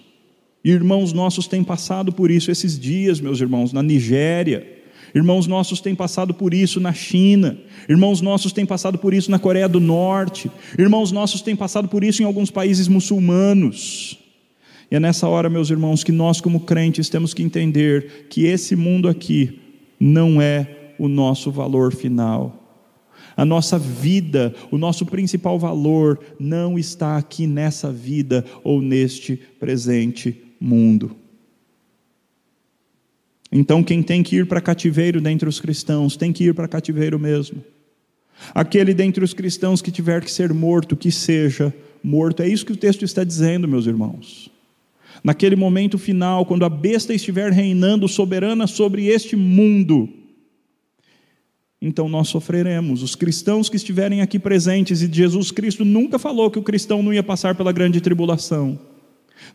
irmãos 0.64 1.12
nossos 1.12 1.46
têm 1.46 1.64
passado 1.64 2.12
por 2.12 2.30
isso 2.30 2.50
esses 2.50 2.78
dias, 2.78 3.20
meus 3.20 3.40
irmãos, 3.40 3.72
na 3.72 3.82
Nigéria. 3.82 4.80
Irmãos 5.14 5.46
nossos 5.46 5.80
têm 5.80 5.94
passado 5.94 6.32
por 6.32 6.54
isso 6.54 6.80
na 6.80 6.92
China, 6.94 7.58
irmãos 7.86 8.22
nossos 8.22 8.50
têm 8.50 8.64
passado 8.64 8.96
por 8.96 9.12
isso 9.12 9.30
na 9.30 9.38
Coreia 9.38 9.68
do 9.68 9.78
Norte, 9.78 10.50
irmãos 10.78 11.12
nossos 11.12 11.42
têm 11.42 11.54
passado 11.54 11.86
por 11.86 12.02
isso 12.02 12.22
em 12.22 12.24
alguns 12.24 12.50
países 12.50 12.88
muçulmanos. 12.88 14.21
E 14.92 14.94
é 14.94 15.00
nessa 15.00 15.26
hora, 15.26 15.48
meus 15.48 15.70
irmãos, 15.70 16.04
que 16.04 16.12
nós, 16.12 16.38
como 16.38 16.60
crentes, 16.60 17.08
temos 17.08 17.32
que 17.32 17.42
entender 17.42 18.26
que 18.28 18.44
esse 18.44 18.76
mundo 18.76 19.08
aqui 19.08 19.58
não 19.98 20.38
é 20.38 20.92
o 20.98 21.08
nosso 21.08 21.50
valor 21.50 21.94
final. 21.94 22.84
A 23.34 23.42
nossa 23.42 23.78
vida, 23.78 24.54
o 24.70 24.76
nosso 24.76 25.06
principal 25.06 25.58
valor, 25.58 26.20
não 26.38 26.78
está 26.78 27.16
aqui 27.16 27.46
nessa 27.46 27.90
vida 27.90 28.44
ou 28.62 28.82
neste 28.82 29.34
presente 29.58 30.38
mundo. 30.60 31.16
Então, 33.50 33.82
quem 33.82 34.02
tem 34.02 34.22
que 34.22 34.36
ir 34.36 34.46
para 34.46 34.60
cativeiro 34.60 35.22
dentre 35.22 35.48
os 35.48 35.58
cristãos, 35.58 36.18
tem 36.18 36.34
que 36.34 36.44
ir 36.44 36.54
para 36.54 36.68
cativeiro 36.68 37.18
mesmo. 37.18 37.64
Aquele 38.54 38.92
dentre 38.92 39.24
os 39.24 39.32
cristãos 39.32 39.80
que 39.80 39.90
tiver 39.90 40.22
que 40.22 40.30
ser 40.30 40.52
morto, 40.52 40.94
que 40.94 41.10
seja 41.10 41.72
morto. 42.04 42.42
É 42.42 42.46
isso 42.46 42.66
que 42.66 42.72
o 42.72 42.76
texto 42.76 43.06
está 43.06 43.24
dizendo, 43.24 43.66
meus 43.66 43.86
irmãos 43.86 44.51
naquele 45.22 45.54
momento 45.54 45.98
final, 45.98 46.44
quando 46.44 46.64
a 46.64 46.68
besta 46.68 47.14
estiver 47.14 47.52
reinando 47.52 48.08
soberana 48.08 48.66
sobre 48.66 49.06
este 49.06 49.36
mundo, 49.36 50.08
então 51.80 52.08
nós 52.08 52.28
sofreremos. 52.28 53.02
Os 53.02 53.14
cristãos 53.14 53.68
que 53.68 53.76
estiverem 53.76 54.20
aqui 54.20 54.38
presentes, 54.38 55.02
e 55.02 55.12
Jesus 55.12 55.50
Cristo 55.50 55.84
nunca 55.84 56.18
falou 56.18 56.50
que 56.50 56.58
o 56.58 56.62
cristão 56.62 57.02
não 57.02 57.12
ia 57.12 57.22
passar 57.22 57.54
pela 57.54 57.72
grande 57.72 58.00
tribulação. 58.00 58.78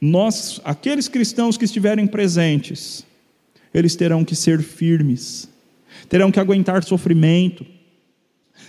Nós, 0.01 0.59
aqueles 0.63 1.07
cristãos 1.07 1.57
que 1.57 1.65
estiverem 1.65 2.05
presentes, 2.05 3.05
eles 3.73 3.95
terão 3.95 4.25
que 4.25 4.35
ser 4.35 4.61
firmes, 4.61 5.49
terão 6.09 6.31
que 6.31 6.39
aguentar 6.39 6.83
sofrimento, 6.83 7.65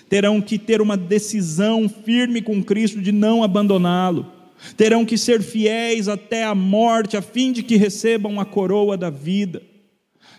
terão 0.09 0.41
que 0.41 0.59
ter 0.59 0.81
uma 0.81 0.97
decisão 0.97 1.89
firme 1.89 2.41
com 2.41 2.63
Cristo 2.63 3.01
de 3.01 3.13
não 3.13 3.43
abandoná-lo 3.43 4.38
terão 4.77 5.05
que 5.05 5.17
ser 5.17 5.43
fiéis 5.43 6.09
até 6.09 6.45
a 6.45 6.55
morte, 6.55 7.17
a 7.17 7.23
fim 7.23 7.53
de 7.53 7.63
que 7.63 7.77
recebam 7.77 8.41
a 8.41 8.45
coroa 8.45 8.97
da 8.97 9.11
vida. 9.11 9.63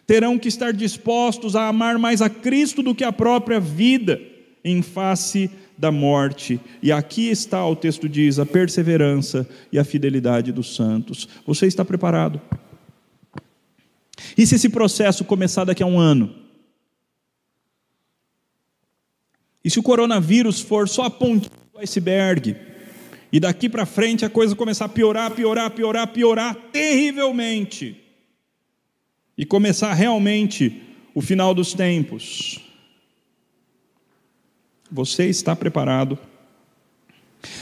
Terão 0.05 0.39
que 0.39 0.47
estar 0.47 0.73
dispostos 0.73 1.55
a 1.55 1.67
amar 1.67 1.99
mais 1.99 2.21
a 2.21 2.29
Cristo 2.29 2.81
do 2.81 2.95
que 2.95 3.03
a 3.03 3.11
própria 3.11 3.59
vida, 3.59 4.19
em 4.63 4.81
face 4.81 5.49
da 5.77 5.91
morte. 5.91 6.59
E 6.81 6.91
aqui 6.91 7.29
está, 7.29 7.65
o 7.65 7.75
texto 7.75 8.09
diz, 8.09 8.39
a 8.39 8.45
perseverança 8.45 9.47
e 9.71 9.79
a 9.79 9.83
fidelidade 9.83 10.51
dos 10.51 10.75
santos. 10.75 11.27
Você 11.45 11.67
está 11.67 11.85
preparado? 11.85 12.41
E 14.37 14.45
se 14.45 14.55
esse 14.55 14.69
processo 14.69 15.23
começar 15.23 15.63
daqui 15.63 15.81
a 15.81 15.85
um 15.85 15.99
ano? 15.99 16.35
E 19.63 19.69
se 19.69 19.79
o 19.79 19.83
coronavírus 19.83 20.59
for 20.59 20.87
só 20.87 21.03
a 21.03 21.09
pontinha 21.09 21.51
do 21.73 21.79
iceberg? 21.79 22.55
E 23.31 23.39
daqui 23.39 23.69
para 23.69 23.85
frente 23.85 24.25
a 24.25 24.29
coisa 24.29 24.55
começar 24.55 24.85
a 24.85 24.89
piorar, 24.89 25.31
piorar, 25.31 25.69
piorar, 25.71 26.07
piorar 26.07 26.55
terrivelmente. 26.71 27.95
E 29.37 29.45
começar 29.45 29.93
realmente 29.93 30.81
o 31.13 31.21
final 31.21 31.53
dos 31.53 31.73
tempos. 31.73 32.59
Você 34.91 35.25
está 35.25 35.55
preparado? 35.55 36.17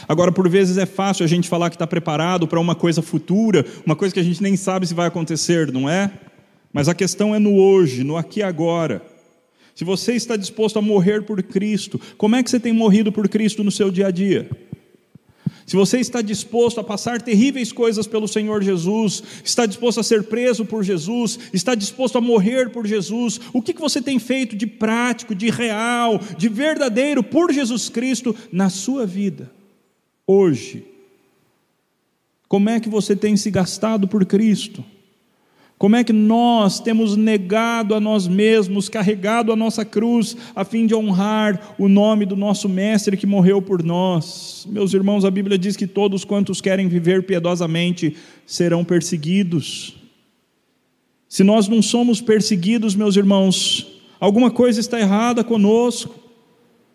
Agora, 0.07 0.31
por 0.31 0.49
vezes 0.49 0.77
é 0.77 0.85
fácil 0.85 1.23
a 1.23 1.27
gente 1.27 1.49
falar 1.49 1.69
que 1.69 1.75
está 1.75 1.85
preparado 1.85 2.47
para 2.47 2.59
uma 2.59 2.73
coisa 2.73 3.01
futura, 3.01 3.65
uma 3.85 3.95
coisa 3.95 4.13
que 4.13 4.19
a 4.19 4.23
gente 4.23 4.41
nem 4.41 4.55
sabe 4.55 4.87
se 4.87 4.93
vai 4.93 5.07
acontecer, 5.07 5.71
não 5.71 5.89
é? 5.89 6.11
Mas 6.71 6.87
a 6.87 6.95
questão 6.95 7.35
é 7.35 7.39
no 7.39 7.55
hoje, 7.55 8.03
no 8.03 8.17
aqui 8.17 8.39
e 8.39 8.43
agora. 8.43 9.01
Se 9.75 9.83
você 9.83 10.13
está 10.13 10.35
disposto 10.35 10.79
a 10.79 10.81
morrer 10.81 11.23
por 11.23 11.43
Cristo, 11.43 12.01
como 12.17 12.35
é 12.35 12.41
que 12.41 12.49
você 12.49 12.59
tem 12.59 12.73
morrido 12.73 13.11
por 13.11 13.29
Cristo 13.29 13.63
no 13.63 13.71
seu 13.71 13.91
dia 13.91 14.07
a 14.07 14.11
dia? 14.11 14.49
Se 15.67 15.75
você 15.75 15.99
está 15.99 16.21
disposto 16.21 16.79
a 16.79 16.83
passar 16.83 17.21
terríveis 17.21 17.73
coisas 17.73 18.07
pelo 18.07 18.25
Senhor 18.25 18.63
Jesus, 18.63 19.21
está 19.43 19.65
disposto 19.65 19.99
a 19.99 20.03
ser 20.03 20.23
preso 20.23 20.63
por 20.63 20.81
Jesus, 20.81 21.37
está 21.51 21.75
disposto 21.75 22.17
a 22.17 22.21
morrer 22.21 22.69
por 22.69 22.87
Jesus, 22.87 23.37
o 23.51 23.61
que 23.61 23.73
você 23.73 24.01
tem 24.01 24.17
feito 24.17 24.55
de 24.55 24.65
prático, 24.65 25.35
de 25.35 25.49
real, 25.49 26.21
de 26.37 26.47
verdadeiro 26.47 27.21
por 27.21 27.51
Jesus 27.51 27.89
Cristo 27.89 28.33
na 28.49 28.69
sua 28.69 29.05
vida, 29.05 29.51
hoje? 30.25 30.85
Como 32.47 32.69
é 32.69 32.79
que 32.79 32.87
você 32.87 33.13
tem 33.13 33.35
se 33.35 33.51
gastado 33.51 34.07
por 34.07 34.25
Cristo? 34.25 34.85
Como 35.77 35.95
é 35.95 36.03
que 36.03 36.13
nós 36.13 36.79
temos 36.79 37.15
negado 37.15 37.93
a 37.93 37.99
nós 37.99 38.27
mesmos, 38.27 38.89
carregado 38.89 39.51
a 39.51 39.55
nossa 39.55 39.85
cruz, 39.85 40.35
a 40.55 40.65
fim 40.65 40.87
de 40.87 40.95
honrar 40.95 41.75
o 41.77 41.87
nome 41.87 42.25
do 42.25 42.35
nosso 42.35 42.67
Mestre 42.67 43.15
que 43.15 43.27
morreu 43.27 43.61
por 43.61 43.83
nós? 43.83 44.67
Meus 44.67 44.95
irmãos, 44.95 45.23
a 45.23 45.29
Bíblia 45.29 45.55
diz 45.55 45.77
que 45.77 45.85
todos 45.85 46.25
quantos 46.25 46.61
querem 46.61 46.87
viver 46.87 47.23
piedosamente 47.27 48.15
serão 48.43 48.83
perseguidos. 48.83 49.95
Se 51.29 51.43
nós 51.43 51.67
não 51.67 51.81
somos 51.81 52.21
perseguidos, 52.21 52.95
meus 52.95 53.15
irmãos, 53.15 54.01
alguma 54.19 54.49
coisa 54.49 54.79
está 54.79 54.99
errada 54.99 55.43
conosco, 55.43 56.15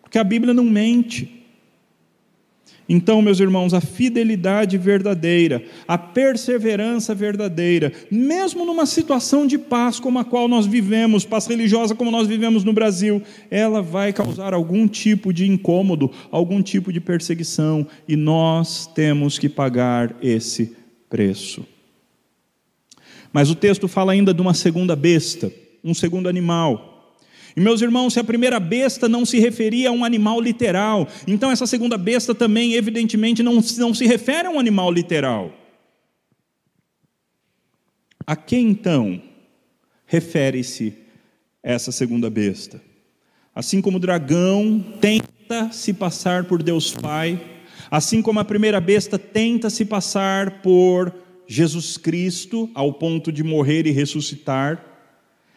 porque 0.01 0.19
a 0.19 0.23
Bíblia 0.25 0.53
não 0.53 0.65
mente. 0.65 1.32
Então, 2.93 3.23
meus 3.23 3.39
irmãos, 3.39 3.73
a 3.73 3.81
fidelidade 3.81 4.77
verdadeira, 4.77 5.63
a 5.87 5.97
perseverança 5.97 7.15
verdadeira, 7.15 7.91
mesmo 8.11 8.63
numa 8.65 8.85
situação 8.85 9.47
de 9.47 9.57
paz 9.57 9.99
como 9.99 10.19
a 10.19 10.23
qual 10.23 10.47
nós 10.47 10.67
vivemos, 10.67 11.25
paz 11.25 11.47
religiosa 11.47 11.95
como 11.95 12.11
nós 12.11 12.27
vivemos 12.27 12.63
no 12.63 12.71
Brasil, 12.71 13.19
ela 13.49 13.81
vai 13.81 14.13
causar 14.13 14.53
algum 14.53 14.87
tipo 14.87 15.33
de 15.33 15.47
incômodo, 15.47 16.11
algum 16.29 16.61
tipo 16.61 16.93
de 16.93 17.01
perseguição, 17.01 17.87
e 18.07 18.15
nós 18.15 18.85
temos 18.85 19.39
que 19.39 19.49
pagar 19.49 20.15
esse 20.21 20.75
preço. 21.09 21.65
Mas 23.31 23.49
o 23.49 23.55
texto 23.55 23.87
fala 23.87 24.11
ainda 24.11 24.35
de 24.35 24.41
uma 24.41 24.53
segunda 24.53 24.95
besta, 24.95 25.51
um 25.83 25.95
segundo 25.95 26.29
animal. 26.29 26.92
E 27.55 27.61
meus 27.61 27.81
irmãos, 27.81 28.13
se 28.13 28.19
a 28.19 28.23
primeira 28.23 28.59
besta 28.59 29.07
não 29.07 29.25
se 29.25 29.39
referia 29.39 29.89
a 29.89 29.91
um 29.91 30.03
animal 30.03 30.41
literal, 30.41 31.07
então 31.27 31.51
essa 31.51 31.67
segunda 31.67 31.97
besta 31.97 32.33
também, 32.33 32.73
evidentemente, 32.73 33.43
não, 33.43 33.59
não 33.77 33.93
se 33.93 34.05
refere 34.05 34.47
a 34.47 34.51
um 34.51 34.59
animal 34.59 34.91
literal. 34.91 35.53
A 38.25 38.35
quem 38.35 38.69
então 38.69 39.21
refere-se 40.05 40.93
essa 41.61 41.91
segunda 41.91 42.29
besta? 42.29 42.81
Assim 43.53 43.81
como 43.81 43.97
o 43.97 43.99
dragão 43.99 44.83
tenta 44.99 45.71
se 45.71 45.93
passar 45.93 46.45
por 46.45 46.63
Deus 46.63 46.91
Pai, 46.91 47.39
assim 47.91 48.21
como 48.21 48.39
a 48.39 48.45
primeira 48.45 48.81
besta 48.81 49.19
tenta 49.19 49.69
se 49.69 49.85
passar 49.85 50.61
por 50.61 51.13
Jesus 51.45 51.97
Cristo 51.97 52.69
ao 52.73 52.93
ponto 52.93 53.31
de 53.31 53.43
morrer 53.43 53.85
e 53.85 53.91
ressuscitar, 53.91 54.92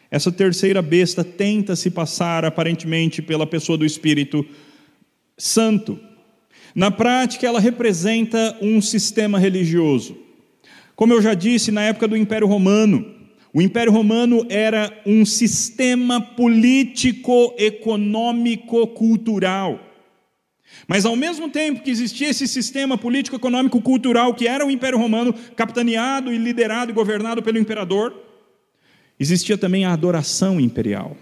essa 0.09 0.31
terceira 0.31 0.81
besta 0.81 1.23
tenta 1.23 1.75
se 1.75 1.91
passar 1.91 2.45
aparentemente 2.45 3.21
pela 3.21 3.45
pessoa 3.45 3.77
do 3.77 3.85
Espírito 3.85 4.45
Santo. 5.37 5.99
Na 6.73 6.89
prática, 6.89 7.45
ela 7.45 7.59
representa 7.59 8.57
um 8.61 8.81
sistema 8.81 9.37
religioso. 9.37 10.17
Como 10.95 11.13
eu 11.13 11.21
já 11.21 11.33
disse, 11.33 11.71
na 11.71 11.81
época 11.81 12.07
do 12.07 12.15
Império 12.15 12.47
Romano, 12.47 13.13
o 13.53 13.61
Império 13.61 13.91
Romano 13.91 14.45
era 14.49 15.01
um 15.05 15.25
sistema 15.25 16.21
político, 16.21 17.53
econômico, 17.57 18.87
cultural. 18.87 19.79
Mas 20.87 21.05
ao 21.05 21.15
mesmo 21.15 21.49
tempo 21.49 21.81
que 21.81 21.89
existia 21.89 22.29
esse 22.29 22.47
sistema 22.47 22.97
político, 22.97 23.35
econômico, 23.35 23.81
cultural 23.81 24.33
que 24.33 24.47
era 24.47 24.65
o 24.65 24.71
Império 24.71 24.97
Romano, 24.97 25.33
capitaneado 25.55 26.31
e 26.31 26.37
liderado 26.37 26.91
e 26.91 26.93
governado 26.93 27.41
pelo 27.41 27.57
imperador, 27.57 28.26
Existia 29.19 29.57
também 29.57 29.85
a 29.85 29.93
adoração 29.93 30.59
imperial, 30.59 31.17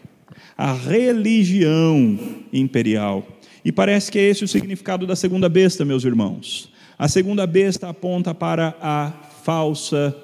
a 0.57 0.73
religião 0.73 2.19
imperial. 2.51 3.25
E 3.63 3.71
parece 3.71 4.11
que 4.11 4.19
é 4.19 4.23
esse 4.23 4.43
o 4.43 4.47
significado 4.47 5.07
da 5.07 5.15
segunda 5.15 5.47
besta, 5.49 5.85
meus 5.85 6.03
irmãos. 6.03 6.71
A 6.97 7.07
segunda 7.07 7.47
besta 7.47 7.89
aponta 7.89 8.33
para 8.33 8.75
a 8.81 9.11
falsa 9.43 10.15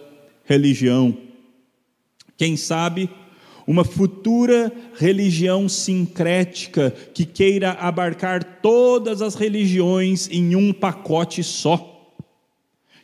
religião. 0.45 1.17
Quem 2.37 2.57
sabe 2.57 3.09
uma 3.65 3.83
futura 3.85 4.71
religião 4.97 5.69
sincrética 5.69 6.91
que 7.13 7.25
queira 7.25 7.71
abarcar 7.71 8.43
todas 8.61 9.21
as 9.21 9.35
religiões 9.35 10.27
em 10.31 10.55
um 10.55 10.73
pacote 10.73 11.43
só. 11.43 11.87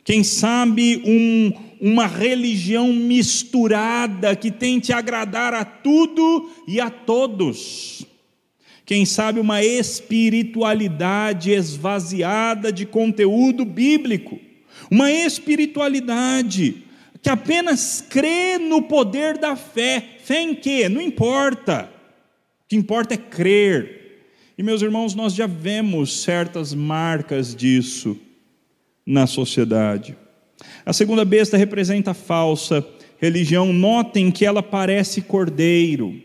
Quem 0.04 0.24
sabe 0.24 1.02
um, 1.04 1.52
uma 1.80 2.06
religião 2.06 2.92
misturada 2.92 4.34
que 4.34 4.50
tente 4.50 4.92
agradar 4.92 5.54
a 5.54 5.64
tudo 5.64 6.50
e 6.66 6.80
a 6.80 6.90
todos. 6.90 8.04
Quem 8.84 9.04
sabe 9.04 9.38
uma 9.38 9.62
espiritualidade 9.62 11.50
esvaziada 11.50 12.72
de 12.72 12.86
conteúdo 12.86 13.64
bíblico, 13.64 14.38
uma 14.90 15.10
espiritualidade 15.10 16.84
que 17.22 17.28
apenas 17.28 18.04
crê 18.08 18.58
no 18.58 18.82
poder 18.82 19.36
da 19.36 19.56
fé. 19.56 20.16
Fé 20.24 20.40
em 20.40 20.54
quê? 20.54 20.88
Não 20.88 21.02
importa. 21.02 21.90
O 22.64 22.68
que 22.68 22.76
importa 22.76 23.14
é 23.14 23.18
crer. 23.18 23.98
E 24.56 24.62
meus 24.62 24.82
irmãos, 24.82 25.14
nós 25.14 25.34
já 25.34 25.46
vemos 25.46 26.22
certas 26.22 26.72
marcas 26.72 27.54
disso 27.54 28.16
na 29.04 29.26
sociedade. 29.26 30.16
A 30.84 30.92
segunda 30.92 31.24
besta 31.24 31.56
representa 31.56 32.12
a 32.12 32.14
falsa 32.14 32.86
religião. 33.18 33.72
Notem 33.72 34.30
que 34.30 34.44
ela 34.44 34.62
parece 34.62 35.22
cordeiro. 35.22 36.20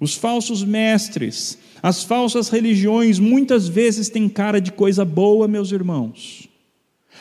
Os 0.00 0.14
falsos 0.14 0.64
mestres, 0.64 1.58
as 1.82 2.02
falsas 2.02 2.48
religiões, 2.48 3.18
muitas 3.18 3.68
vezes 3.68 4.08
têm 4.08 4.28
cara 4.28 4.60
de 4.60 4.72
coisa 4.72 5.04
boa, 5.04 5.46
meus 5.46 5.72
irmãos. 5.72 6.48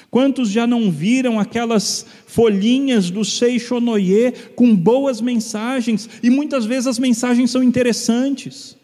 Quantos 0.10 0.50
já 0.50 0.68
não 0.68 0.92
viram 0.92 1.40
aquelas 1.40 2.06
folhinhas 2.28 3.10
do 3.10 3.26
Seixonoye 3.26 4.32
com 4.56 4.76
boas 4.76 5.20
mensagens, 5.20 6.10
e 6.22 6.30
muitas 6.30 6.66
vezes 6.66 6.88
as 6.88 7.00
mensagens 7.00 7.50
são 7.52 7.64
interessantes? 7.64 8.78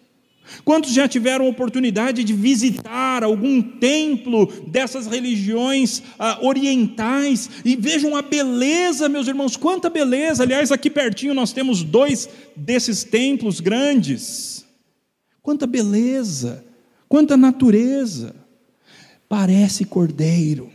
Quantos 0.63 0.91
já 0.91 1.07
tiveram 1.07 1.47
oportunidade 1.47 2.23
de 2.23 2.33
visitar 2.33 3.23
algum 3.23 3.61
templo 3.61 4.47
dessas 4.67 5.07
religiões 5.07 6.01
ah, 6.17 6.39
orientais 6.41 7.49
e 7.63 7.75
vejam 7.75 8.15
a 8.15 8.21
beleza, 8.21 9.09
meus 9.09 9.27
irmãos, 9.27 9.55
quanta 9.55 9.89
beleza! 9.89 10.43
Aliás, 10.43 10.71
aqui 10.71 10.89
pertinho 10.89 11.33
nós 11.33 11.53
temos 11.53 11.83
dois 11.83 12.29
desses 12.55 13.03
templos 13.03 13.59
grandes. 13.59 14.65
Quanta 15.41 15.65
beleza, 15.65 16.63
quanta 17.07 17.37
natureza! 17.37 18.35
Parece 19.27 19.85
cordeiro. 19.85 20.71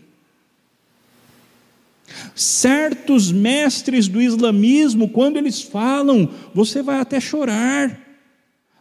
Certos 2.37 3.33
mestres 3.33 4.07
do 4.07 4.23
islamismo, 4.23 5.09
quando 5.09 5.37
eles 5.37 5.61
falam, 5.61 6.31
você 6.55 6.81
vai 6.81 7.01
até 7.01 7.19
chorar 7.19 8.04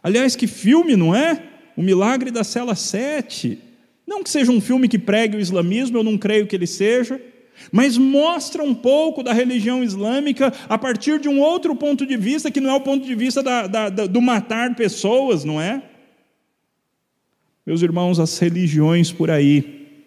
Aliás, 0.04 0.36
que 0.36 0.46
filme, 0.46 0.96
não 0.96 1.14
é? 1.14 1.42
O 1.74 1.82
Milagre 1.82 2.30
da 2.30 2.44
Cela 2.44 2.74
7. 2.74 3.58
Não 4.06 4.22
que 4.22 4.28
seja 4.28 4.52
um 4.52 4.60
filme 4.60 4.86
que 4.86 4.98
pregue 4.98 5.38
o 5.38 5.40
islamismo, 5.40 5.96
eu 5.96 6.04
não 6.04 6.18
creio 6.18 6.46
que 6.46 6.54
ele 6.54 6.66
seja, 6.66 7.18
mas 7.72 7.96
mostra 7.96 8.62
um 8.62 8.74
pouco 8.74 9.22
da 9.22 9.32
religião 9.32 9.82
islâmica 9.82 10.52
a 10.68 10.76
partir 10.76 11.18
de 11.18 11.26
um 11.26 11.40
outro 11.40 11.74
ponto 11.74 12.04
de 12.04 12.18
vista, 12.18 12.50
que 12.50 12.60
não 12.60 12.68
é 12.68 12.74
o 12.74 12.82
ponto 12.82 13.06
de 13.06 13.14
vista 13.14 13.42
da, 13.42 13.66
da, 13.66 13.88
da, 13.88 14.06
do 14.06 14.20
matar 14.20 14.74
pessoas, 14.74 15.42
não 15.42 15.58
é? 15.58 15.82
Meus 17.64 17.80
irmãos, 17.80 18.20
as 18.20 18.38
religiões 18.38 19.10
por 19.10 19.30
aí, 19.30 20.04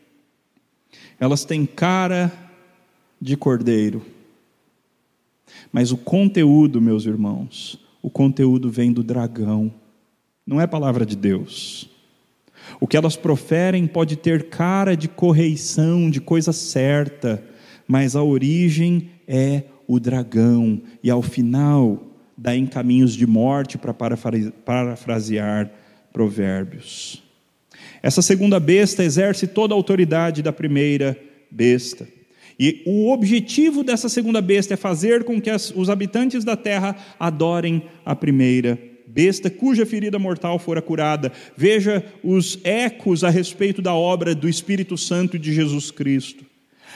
elas 1.20 1.44
têm 1.44 1.66
cara 1.66 2.32
de 3.20 3.36
cordeiro, 3.36 4.06
mas 5.72 5.92
o 5.92 5.98
conteúdo, 5.98 6.80
meus 6.80 7.08
irmãos, 7.08 7.80
o 8.00 8.12
conteúdo 8.12 8.70
vem 8.70 8.94
do 8.94 9.02
dragão 9.02 9.74
não 10.48 10.62
é 10.62 10.66
palavra 10.66 11.06
de 11.06 11.18
Deus. 11.18 11.90
O 12.80 12.88
que 12.88 12.96
elas 12.96 13.18
proferem 13.18 13.86
pode 13.86 14.16
ter 14.16 14.50
cara 14.50 14.96
de 14.96 15.10
correição, 15.10 16.10
de 16.10 16.22
coisa 16.22 16.54
certa, 16.54 17.44
mas 17.86 18.16
a 18.16 18.24
origem 18.24 19.10
é 19.28 19.64
o 19.86 20.00
dragão, 20.00 20.82
e 21.04 21.10
ao 21.10 21.22
final 21.22 22.02
dá 22.38 22.56
em 22.56 22.66
caminhos 22.66 23.14
de 23.14 23.28
morte, 23.28 23.78
para 23.78 23.94
parafrasear 23.94 25.70
provérbios. 26.14 27.24
Essa 28.02 28.22
segunda 28.22 28.60
besta 28.60 29.04
exerce 29.04 29.48
toda 29.48 29.74
a 29.74 29.78
autoridade 29.78 30.42
da 30.42 30.54
primeira 30.54 31.18
besta. 31.50 32.08
E 32.60 32.84
o 32.86 33.12
objetivo 33.12 33.84
dessa 33.84 34.08
segunda 34.08 34.42
besta 34.42 34.74
é 34.74 34.78
fazer 34.78 35.24
com 35.24 35.42
que 35.42 35.52
os 35.52 35.90
habitantes 35.90 36.44
da 36.44 36.56
terra 36.56 36.96
adorem 37.20 37.84
a 38.06 38.16
primeira 38.16 38.76
besta 38.76 38.97
cuja 39.58 39.86
ferida 39.86 40.20
mortal 40.20 40.60
fora 40.60 40.82
curada. 40.82 41.32
Veja 41.56 42.04
os 42.24 42.60
ecos 42.64 43.24
a 43.24 43.30
respeito 43.30 43.82
da 43.82 43.94
obra 43.94 44.36
do 44.36 44.48
Espírito 44.48 44.98
Santo 44.98 45.40
de 45.40 45.54
Jesus 45.54 45.92
Cristo. 45.92 46.46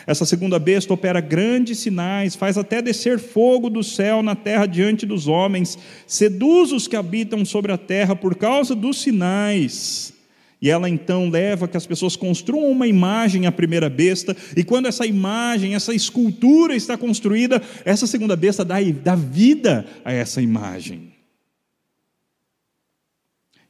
Essa 0.05 0.25
segunda 0.25 0.57
besta 0.57 0.93
opera 0.93 1.21
grandes 1.21 1.79
sinais, 1.79 2.35
faz 2.35 2.57
até 2.57 2.81
descer 2.81 3.19
fogo 3.19 3.69
do 3.69 3.83
céu 3.83 4.23
na 4.23 4.35
terra 4.35 4.65
diante 4.65 5.05
dos 5.05 5.27
homens, 5.27 5.77
seduz 6.07 6.71
os 6.71 6.87
que 6.87 6.95
habitam 6.95 7.45
sobre 7.45 7.71
a 7.71 7.77
terra 7.77 8.15
por 8.15 8.35
causa 8.35 8.73
dos 8.73 9.01
sinais. 9.01 10.13
E 10.61 10.69
ela 10.69 10.87
então 10.89 11.29
leva 11.29 11.67
que 11.67 11.77
as 11.77 11.87
pessoas 11.87 12.15
construam 12.15 12.71
uma 12.71 12.87
imagem 12.87 13.47
à 13.47 13.51
primeira 13.51 13.89
besta, 13.89 14.35
e 14.55 14.63
quando 14.63 14.87
essa 14.87 15.05
imagem, 15.05 15.75
essa 15.75 15.93
escultura 15.93 16.75
está 16.75 16.95
construída, 16.97 17.61
essa 17.83 18.05
segunda 18.05 18.35
besta 18.35 18.63
dá, 18.63 18.75
dá 19.03 19.15
vida 19.15 19.85
a 20.05 20.11
essa 20.11 20.41
imagem. 20.41 21.10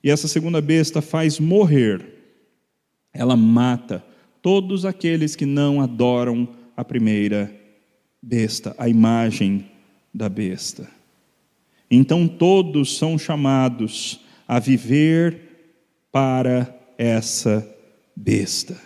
E 0.04 0.10
essa 0.10 0.28
segunda 0.28 0.62
besta 0.62 1.02
faz 1.02 1.40
morrer, 1.40 2.04
ela 3.14 3.36
mata 3.36 4.04
todos 4.42 4.86
aqueles 4.86 5.36
que 5.36 5.46
não 5.46 5.82
adoram 5.82 6.48
a 6.76 6.84
primeira 6.84 7.54
besta, 8.22 8.76
a 8.78 8.88
imagem 8.90 9.66
da 10.14 10.28
besta. 10.28 10.90
Então 11.90 12.28
todos 12.28 12.98
são 12.98 13.18
chamados 13.18 14.22
a 14.48 14.60
viver 14.60 15.40
para 16.12 16.74
essa 16.98 17.68
besta. 18.16 18.80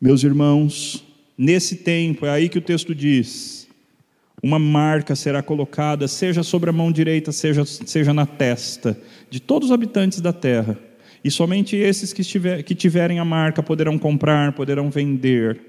Meus 0.00 0.22
irmãos, 0.22 1.04
nesse 1.36 1.76
tempo, 1.76 2.24
é 2.24 2.30
aí 2.30 2.48
que 2.48 2.58
o 2.58 2.62
texto 2.62 2.94
diz: 2.94 3.57
uma 4.42 4.58
marca 4.58 5.16
será 5.16 5.42
colocada, 5.42 6.06
seja 6.06 6.42
sobre 6.42 6.70
a 6.70 6.72
mão 6.72 6.92
direita, 6.92 7.32
seja, 7.32 7.64
seja 7.64 8.14
na 8.14 8.26
testa, 8.26 8.98
de 9.28 9.40
todos 9.40 9.68
os 9.68 9.74
habitantes 9.74 10.20
da 10.20 10.32
terra. 10.32 10.78
E 11.24 11.30
somente 11.30 11.76
esses 11.76 12.12
que, 12.12 12.20
estiver, 12.20 12.62
que 12.62 12.74
tiverem 12.74 13.18
a 13.18 13.24
marca 13.24 13.62
poderão 13.62 13.98
comprar, 13.98 14.52
poderão 14.52 14.90
vender. 14.90 15.60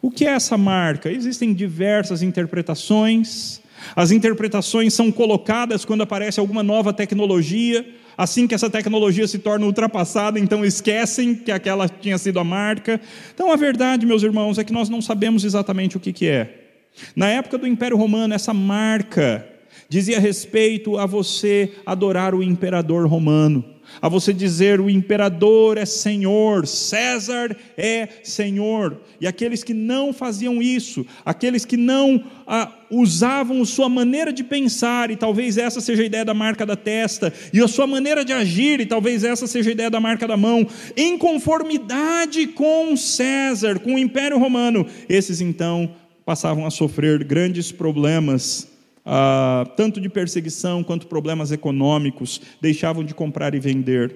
O 0.00 0.10
que 0.10 0.26
é 0.26 0.30
essa 0.30 0.56
marca? 0.58 1.10
Existem 1.10 1.54
diversas 1.54 2.22
interpretações. 2.22 3.60
As 3.94 4.10
interpretações 4.10 4.92
são 4.92 5.10
colocadas 5.10 5.84
quando 5.84 6.02
aparece 6.02 6.38
alguma 6.38 6.62
nova 6.62 6.92
tecnologia. 6.92 7.86
Assim 8.16 8.46
que 8.46 8.54
essa 8.54 8.70
tecnologia 8.70 9.26
se 9.26 9.38
torna 9.38 9.66
ultrapassada, 9.66 10.38
então 10.38 10.64
esquecem 10.64 11.34
que 11.34 11.50
aquela 11.50 11.88
tinha 11.88 12.16
sido 12.16 12.38
a 12.38 12.44
marca. 12.44 13.00
Então 13.34 13.52
a 13.52 13.56
verdade, 13.56 14.06
meus 14.06 14.22
irmãos, 14.22 14.58
é 14.58 14.64
que 14.64 14.72
nós 14.72 14.88
não 14.88 15.02
sabemos 15.02 15.44
exatamente 15.44 15.96
o 15.96 16.00
que, 16.00 16.12
que 16.12 16.26
é. 16.26 16.65
Na 17.14 17.28
época 17.28 17.58
do 17.58 17.66
Império 17.66 17.96
Romano, 17.96 18.34
essa 18.34 18.54
marca 18.54 19.46
dizia 19.88 20.18
respeito 20.18 20.98
a 20.98 21.06
você 21.06 21.72
adorar 21.84 22.34
o 22.34 22.42
imperador 22.42 23.06
romano 23.06 23.76
a 24.00 24.08
você 24.08 24.32
dizer 24.32 24.80
o 24.80 24.90
imperador 24.90 25.78
é 25.78 25.86
senhor, 25.86 26.66
César 26.66 27.56
é 27.76 28.08
senhor. 28.22 29.00
E 29.20 29.26
aqueles 29.26 29.64
que 29.64 29.72
não 29.72 30.12
faziam 30.12 30.62
isso, 30.62 31.06
aqueles 31.24 31.64
que 31.64 31.76
não 31.76 32.22
ah, 32.46 32.70
usavam 32.90 33.64
sua 33.64 33.88
maneira 33.88 34.32
de 34.32 34.44
pensar, 34.44 35.10
e 35.10 35.16
talvez 35.16 35.56
essa 35.56 35.80
seja 35.80 36.02
a 36.02 36.06
ideia 36.06 36.24
da 36.24 36.34
marca 36.34 36.66
da 36.66 36.76
testa, 36.76 37.32
e 37.52 37.60
a 37.60 37.68
sua 37.68 37.86
maneira 37.86 38.24
de 38.24 38.32
agir, 38.32 38.80
e 38.80 38.86
talvez 38.86 39.24
essa 39.24 39.46
seja 39.46 39.70
a 39.70 39.72
ideia 39.72 39.90
da 39.90 40.00
marca 40.00 40.26
da 40.26 40.36
mão, 40.36 40.66
em 40.96 41.16
conformidade 41.16 42.46
com 42.48 42.96
César, 42.96 43.78
com 43.78 43.94
o 43.94 43.98
Império 43.98 44.38
Romano, 44.38 44.86
esses 45.08 45.40
então 45.40 45.90
passavam 46.26 46.66
a 46.66 46.70
sofrer 46.70 47.24
grandes 47.24 47.72
problemas 47.72 48.68
ah, 49.08 49.64
tanto 49.76 50.00
de 50.00 50.08
perseguição 50.08 50.82
quanto 50.82 51.06
problemas 51.06 51.52
econômicos, 51.52 52.40
deixavam 52.60 53.04
de 53.04 53.14
comprar 53.14 53.54
e 53.54 53.60
vender. 53.60 54.12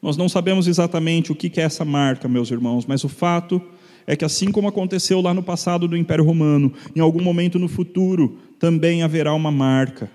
Nós 0.00 0.16
não 0.16 0.28
sabemos 0.28 0.68
exatamente 0.68 1.32
o 1.32 1.34
que 1.34 1.60
é 1.60 1.64
essa 1.64 1.84
marca, 1.84 2.28
meus 2.28 2.52
irmãos, 2.52 2.86
mas 2.86 3.02
o 3.02 3.08
fato 3.08 3.60
é 4.06 4.14
que, 4.14 4.24
assim 4.24 4.52
como 4.52 4.68
aconteceu 4.68 5.20
lá 5.20 5.34
no 5.34 5.42
passado 5.42 5.88
do 5.88 5.96
Império 5.96 6.24
Romano, 6.24 6.72
em 6.94 7.00
algum 7.00 7.20
momento 7.20 7.58
no 7.58 7.66
futuro 7.66 8.38
também 8.60 9.02
haverá 9.02 9.34
uma 9.34 9.50
marca. 9.50 10.08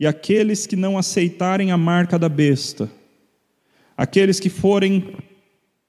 E 0.00 0.06
aqueles 0.06 0.66
que 0.66 0.74
não 0.74 0.96
aceitarem 0.96 1.70
a 1.70 1.76
marca 1.76 2.18
da 2.18 2.30
besta, 2.30 2.90
aqueles 3.94 4.40
que 4.40 4.48
forem 4.48 5.14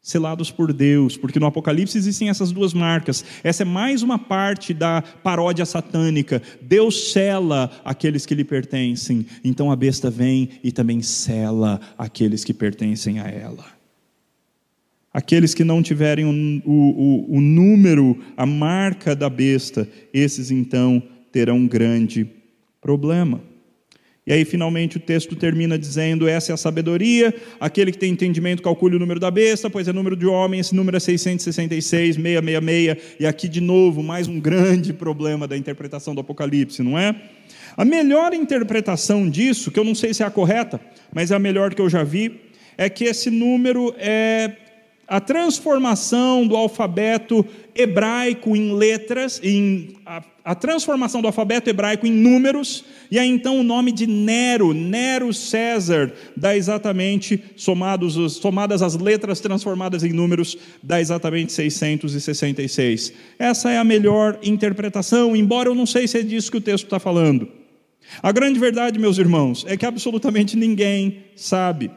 selados 0.04 0.52
por 0.52 0.74
Deus, 0.74 1.16
porque 1.16 1.40
no 1.40 1.46
Apocalipse 1.46 1.98
existem 1.98 2.28
essas 2.28 2.52
duas 2.52 2.74
marcas. 2.74 3.24
Essa 3.42 3.64
é 3.64 3.66
mais 3.66 4.04
uma 4.04 4.20
parte 4.20 4.74
da 4.74 5.02
paródia 5.02 5.66
satânica. 5.66 6.42
Deus 6.62 7.14
cela 7.14 7.72
aqueles 7.86 8.26
que 8.26 8.36
lhe 8.36 8.44
pertencem, 8.44 9.26
então 9.46 9.72
a 9.72 9.76
besta 9.78 10.10
vem 10.10 10.50
e 10.62 10.74
também 10.74 11.02
cela 11.02 11.80
aqueles 11.98 12.44
que 12.44 12.54
pertencem 12.54 13.22
a 13.22 13.30
ela. 13.30 13.66
Aqueles 15.14 15.54
que 15.54 15.64
não 15.64 15.82
tiverem 15.82 16.26
o, 16.26 16.70
o, 16.70 17.38
o 17.38 17.40
número, 17.40 18.20
a 18.36 18.46
marca 18.46 19.16
da 19.16 19.30
besta, 19.30 19.88
esses 20.14 20.52
então 20.52 21.02
terão 21.32 21.58
um 21.58 21.68
grande 21.68 22.30
problema. 22.82 23.53
E 24.26 24.32
aí, 24.32 24.46
finalmente, 24.46 24.96
o 24.96 25.00
texto 25.02 25.36
termina 25.36 25.78
dizendo: 25.78 26.28
Essa 26.28 26.52
é 26.52 26.54
a 26.54 26.58
sabedoria, 26.58 27.34
aquele 27.60 27.92
que 27.92 27.98
tem 27.98 28.12
entendimento 28.12 28.64
calcule 28.64 28.96
o 28.96 29.00
número 29.00 29.20
da 29.20 29.30
besta, 29.30 29.70
pois 29.70 29.88
é 29.88 29.92
número 29.92 30.16
de 30.16 30.26
homem, 30.26 30.62
esse 30.62 30.74
número 30.74 30.96
é 30.96 31.00
666, 31.00 32.16
666, 32.16 33.16
e 33.20 33.26
aqui 33.26 33.50
de 33.50 33.60
novo, 33.60 34.02
mais 34.02 34.30
um 34.30 34.40
grande 34.40 34.94
problema 34.94 35.46
da 35.46 35.58
interpretação 35.58 36.16
do 36.16 36.22
Apocalipse, 36.22 36.82
não 36.82 36.98
é? 36.98 37.14
A 37.76 37.84
melhor 37.84 38.34
interpretação 38.34 39.30
disso, 39.30 39.72
que 39.72 39.80
eu 39.80 39.84
não 39.84 39.96
sei 39.96 40.14
se 40.14 40.24
é 40.24 40.26
a 40.26 40.32
correta, 40.32 40.80
mas 41.14 41.32
é 41.32 41.36
a 41.36 41.40
melhor 41.40 41.74
que 41.74 41.82
eu 41.82 41.90
já 41.90 42.04
vi, 42.04 42.40
é 42.78 42.90
que 42.90 43.04
esse 43.04 43.30
número 43.30 43.94
é 43.98 44.52
a 45.14 45.20
transformação 45.20 46.48
do 46.48 46.56
alfabeto 46.56 47.46
hebraico 47.76 48.56
em 48.56 48.74
letras, 48.74 49.40
em, 49.44 49.90
a, 50.04 50.24
a, 50.44 50.56
transformação 50.56 51.22
do 51.22 51.28
alfabeto 51.28 51.70
hebraico 51.70 52.08
em 52.08 52.12
números, 52.12 52.84
e 53.12 53.20
aí 53.20 53.30
então 53.30 53.60
o 53.60 53.64
nome 53.64 53.92
de 53.92 54.08
Nero, 54.08 54.74
Nero 54.74 55.32
César, 55.32 56.12
dá 56.36 56.58
exatamente, 56.58 57.44
somados, 57.56 58.16
somadas 58.38 58.82
as 58.82 58.96
letras 58.96 59.40
transformadas 59.40 60.04
em 60.04 60.12
números, 60.12 60.58
dá 60.82 61.00
exatamente 61.00 61.54
666. 61.54 63.14
Essa 63.38 63.70
é 63.70 63.78
a 63.78 63.84
melhor 63.84 64.40
interpretação, 64.42 65.36
embora 65.36 65.70
eu 65.70 65.76
não 65.76 65.86
sei 65.86 66.08
se 66.08 66.18
é 66.18 66.24
disso 66.24 66.50
que 66.50 66.58
o 66.58 66.62
texto 66.62 66.86
está 66.86 67.00
falando. 67.00 67.48
A 68.24 68.32
grande 68.32 68.60
verdade, 68.60 68.98
meus 68.98 69.20
irmãos, 69.20 69.64
é 69.68 69.78
que 69.78 69.86
absolutamente 69.86 70.58
ninguém 70.58 71.20
sabe. 71.36 71.92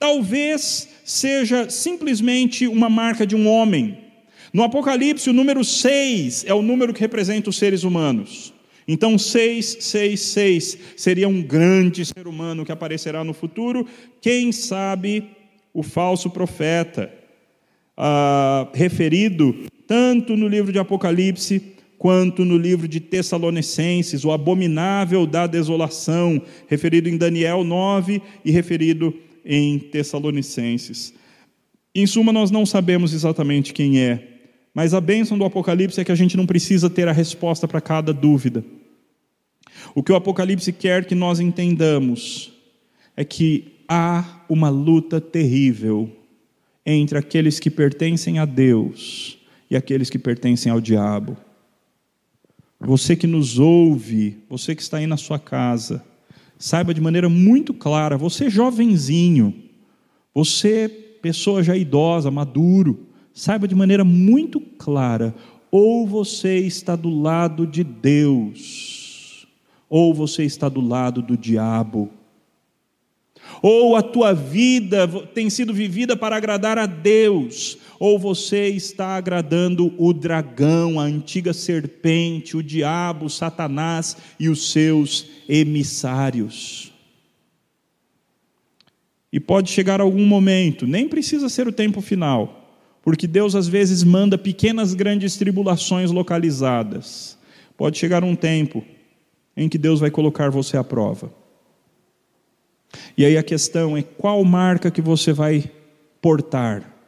Talvez 0.00 0.88
seja 1.10 1.68
simplesmente 1.68 2.68
uma 2.68 2.88
marca 2.88 3.26
de 3.26 3.34
um 3.34 3.48
homem. 3.48 3.98
No 4.52 4.62
Apocalipse, 4.62 5.28
o 5.28 5.32
número 5.32 5.64
6 5.64 6.44
é 6.46 6.54
o 6.54 6.62
número 6.62 6.94
que 6.94 7.00
representa 7.00 7.50
os 7.50 7.58
seres 7.58 7.82
humanos. 7.82 8.54
Então, 8.86 9.18
666 9.18 10.78
seria 10.96 11.28
um 11.28 11.42
grande 11.42 12.06
ser 12.06 12.28
humano 12.28 12.64
que 12.64 12.70
aparecerá 12.70 13.24
no 13.24 13.34
futuro. 13.34 13.86
Quem 14.20 14.52
sabe 14.52 15.24
o 15.74 15.82
falso 15.82 16.30
profeta, 16.30 17.12
ah, 17.96 18.68
referido 18.72 19.66
tanto 19.88 20.36
no 20.36 20.46
livro 20.46 20.72
de 20.72 20.78
Apocalipse 20.78 21.74
quanto 21.98 22.44
no 22.44 22.56
livro 22.56 22.86
de 22.86 23.00
Tessalonicenses, 23.00 24.24
o 24.24 24.30
abominável 24.30 25.26
da 25.26 25.48
desolação, 25.48 26.40
referido 26.68 27.08
em 27.08 27.16
Daniel 27.16 27.64
9 27.64 28.22
e 28.44 28.52
referido 28.52 29.12
em 29.12 29.29
Tessalonicenses. 29.78 31.14
Em 31.94 32.06
suma, 32.06 32.32
nós 32.32 32.50
não 32.50 32.64
sabemos 32.64 33.12
exatamente 33.12 33.72
quem 33.72 34.00
é, 34.00 34.28
mas 34.72 34.94
a 34.94 35.00
bênção 35.00 35.36
do 35.36 35.44
Apocalipse 35.44 36.00
é 36.00 36.04
que 36.04 36.12
a 36.12 36.16
gente 36.16 36.36
não 36.36 36.46
precisa 36.46 36.88
ter 36.88 37.08
a 37.08 37.12
resposta 37.12 37.66
para 37.66 37.80
cada 37.80 38.12
dúvida. 38.12 38.64
O 39.94 40.02
que 40.02 40.12
o 40.12 40.16
Apocalipse 40.16 40.72
quer 40.72 41.04
que 41.04 41.14
nós 41.14 41.40
entendamos 41.40 42.52
é 43.16 43.24
que 43.24 43.80
há 43.88 44.44
uma 44.48 44.68
luta 44.68 45.20
terrível 45.20 46.10
entre 46.86 47.18
aqueles 47.18 47.58
que 47.58 47.70
pertencem 47.70 48.38
a 48.38 48.44
Deus 48.44 49.38
e 49.70 49.76
aqueles 49.76 50.08
que 50.08 50.18
pertencem 50.18 50.70
ao 50.70 50.80
diabo. 50.80 51.36
Você 52.78 53.14
que 53.14 53.26
nos 53.26 53.58
ouve, 53.58 54.38
você 54.48 54.74
que 54.74 54.82
está 54.82 54.98
aí 54.98 55.06
na 55.06 55.16
sua 55.16 55.38
casa, 55.38 56.02
saiba 56.60 56.92
de 56.92 57.00
maneira 57.00 57.26
muito 57.26 57.72
clara, 57.72 58.18
você 58.18 58.50
jovenzinho, 58.50 59.54
você 60.34 60.88
pessoa 61.22 61.62
já 61.62 61.74
idosa, 61.74 62.30
maduro, 62.30 63.06
saiba 63.32 63.66
de 63.66 63.74
maneira 63.74 64.04
muito 64.04 64.60
clara, 64.60 65.34
ou 65.70 66.06
você 66.06 66.58
está 66.58 66.94
do 66.94 67.08
lado 67.08 67.66
de 67.66 67.82
Deus, 67.82 69.46
ou 69.88 70.12
você 70.12 70.44
está 70.44 70.68
do 70.68 70.82
lado 70.82 71.22
do 71.22 71.34
diabo. 71.34 72.10
Ou 73.62 73.96
a 73.96 74.02
tua 74.02 74.34
vida 74.34 75.08
tem 75.34 75.48
sido 75.48 75.72
vivida 75.72 76.14
para 76.14 76.36
agradar 76.36 76.76
a 76.76 76.84
Deus, 76.84 77.78
ou 78.00 78.18
você 78.18 78.68
está 78.68 79.08
agradando 79.08 79.94
o 79.98 80.14
dragão, 80.14 80.98
a 80.98 81.02
antiga 81.02 81.52
serpente, 81.52 82.56
o 82.56 82.62
diabo, 82.62 83.28
Satanás 83.28 84.16
e 84.40 84.48
os 84.48 84.72
seus 84.72 85.26
emissários. 85.46 86.94
E 89.30 89.38
pode 89.38 89.70
chegar 89.70 90.00
algum 90.00 90.24
momento, 90.24 90.86
nem 90.86 91.06
precisa 91.06 91.50
ser 91.50 91.68
o 91.68 91.72
tempo 91.72 92.00
final, 92.00 92.70
porque 93.02 93.26
Deus 93.26 93.54
às 93.54 93.68
vezes 93.68 94.02
manda 94.02 94.38
pequenas 94.38 94.94
grandes 94.94 95.36
tribulações 95.36 96.10
localizadas. 96.10 97.36
Pode 97.76 97.98
chegar 97.98 98.24
um 98.24 98.34
tempo 98.34 98.82
em 99.54 99.68
que 99.68 99.76
Deus 99.76 100.00
vai 100.00 100.10
colocar 100.10 100.48
você 100.48 100.78
à 100.78 100.82
prova. 100.82 101.30
E 103.14 103.26
aí 103.26 103.36
a 103.36 103.42
questão 103.42 103.94
é 103.94 104.02
qual 104.02 104.42
marca 104.42 104.90
que 104.90 105.02
você 105.02 105.34
vai 105.34 105.70
portar? 106.22 106.99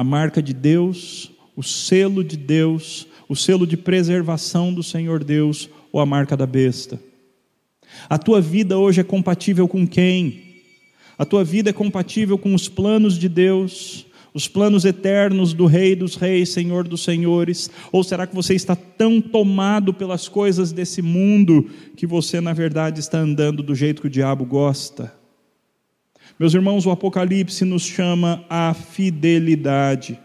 A 0.00 0.04
marca 0.04 0.42
de 0.42 0.54
Deus, 0.54 1.30
o 1.54 1.62
selo 1.62 2.24
de 2.24 2.34
Deus, 2.34 3.06
o 3.28 3.36
selo 3.36 3.66
de 3.66 3.76
preservação 3.76 4.72
do 4.72 4.82
Senhor 4.82 5.22
Deus 5.22 5.68
ou 5.92 6.00
a 6.00 6.06
marca 6.06 6.34
da 6.34 6.46
besta? 6.46 6.98
A 8.08 8.16
tua 8.16 8.40
vida 8.40 8.78
hoje 8.78 9.02
é 9.02 9.04
compatível 9.04 9.68
com 9.68 9.86
quem? 9.86 10.62
A 11.18 11.26
tua 11.26 11.44
vida 11.44 11.68
é 11.68 11.72
compatível 11.74 12.38
com 12.38 12.54
os 12.54 12.66
planos 12.66 13.18
de 13.18 13.28
Deus, 13.28 14.06
os 14.32 14.48
planos 14.48 14.86
eternos 14.86 15.52
do 15.52 15.66
Rei 15.66 15.94
dos 15.94 16.14
Reis, 16.14 16.48
Senhor 16.48 16.88
dos 16.88 17.04
Senhores? 17.04 17.70
Ou 17.92 18.02
será 18.02 18.26
que 18.26 18.34
você 18.34 18.54
está 18.54 18.74
tão 18.74 19.20
tomado 19.20 19.92
pelas 19.92 20.28
coisas 20.28 20.72
desse 20.72 21.02
mundo 21.02 21.68
que 21.94 22.06
você, 22.06 22.40
na 22.40 22.54
verdade, 22.54 23.00
está 23.00 23.18
andando 23.18 23.62
do 23.62 23.74
jeito 23.74 24.00
que 24.00 24.08
o 24.08 24.10
diabo 24.10 24.46
gosta? 24.46 25.19
Meus 26.40 26.54
irmãos, 26.54 26.86
o 26.86 26.90
Apocalipse 26.90 27.66
nos 27.66 27.82
chama 27.82 28.42
à 28.48 28.72
fidelidade. 28.72 30.18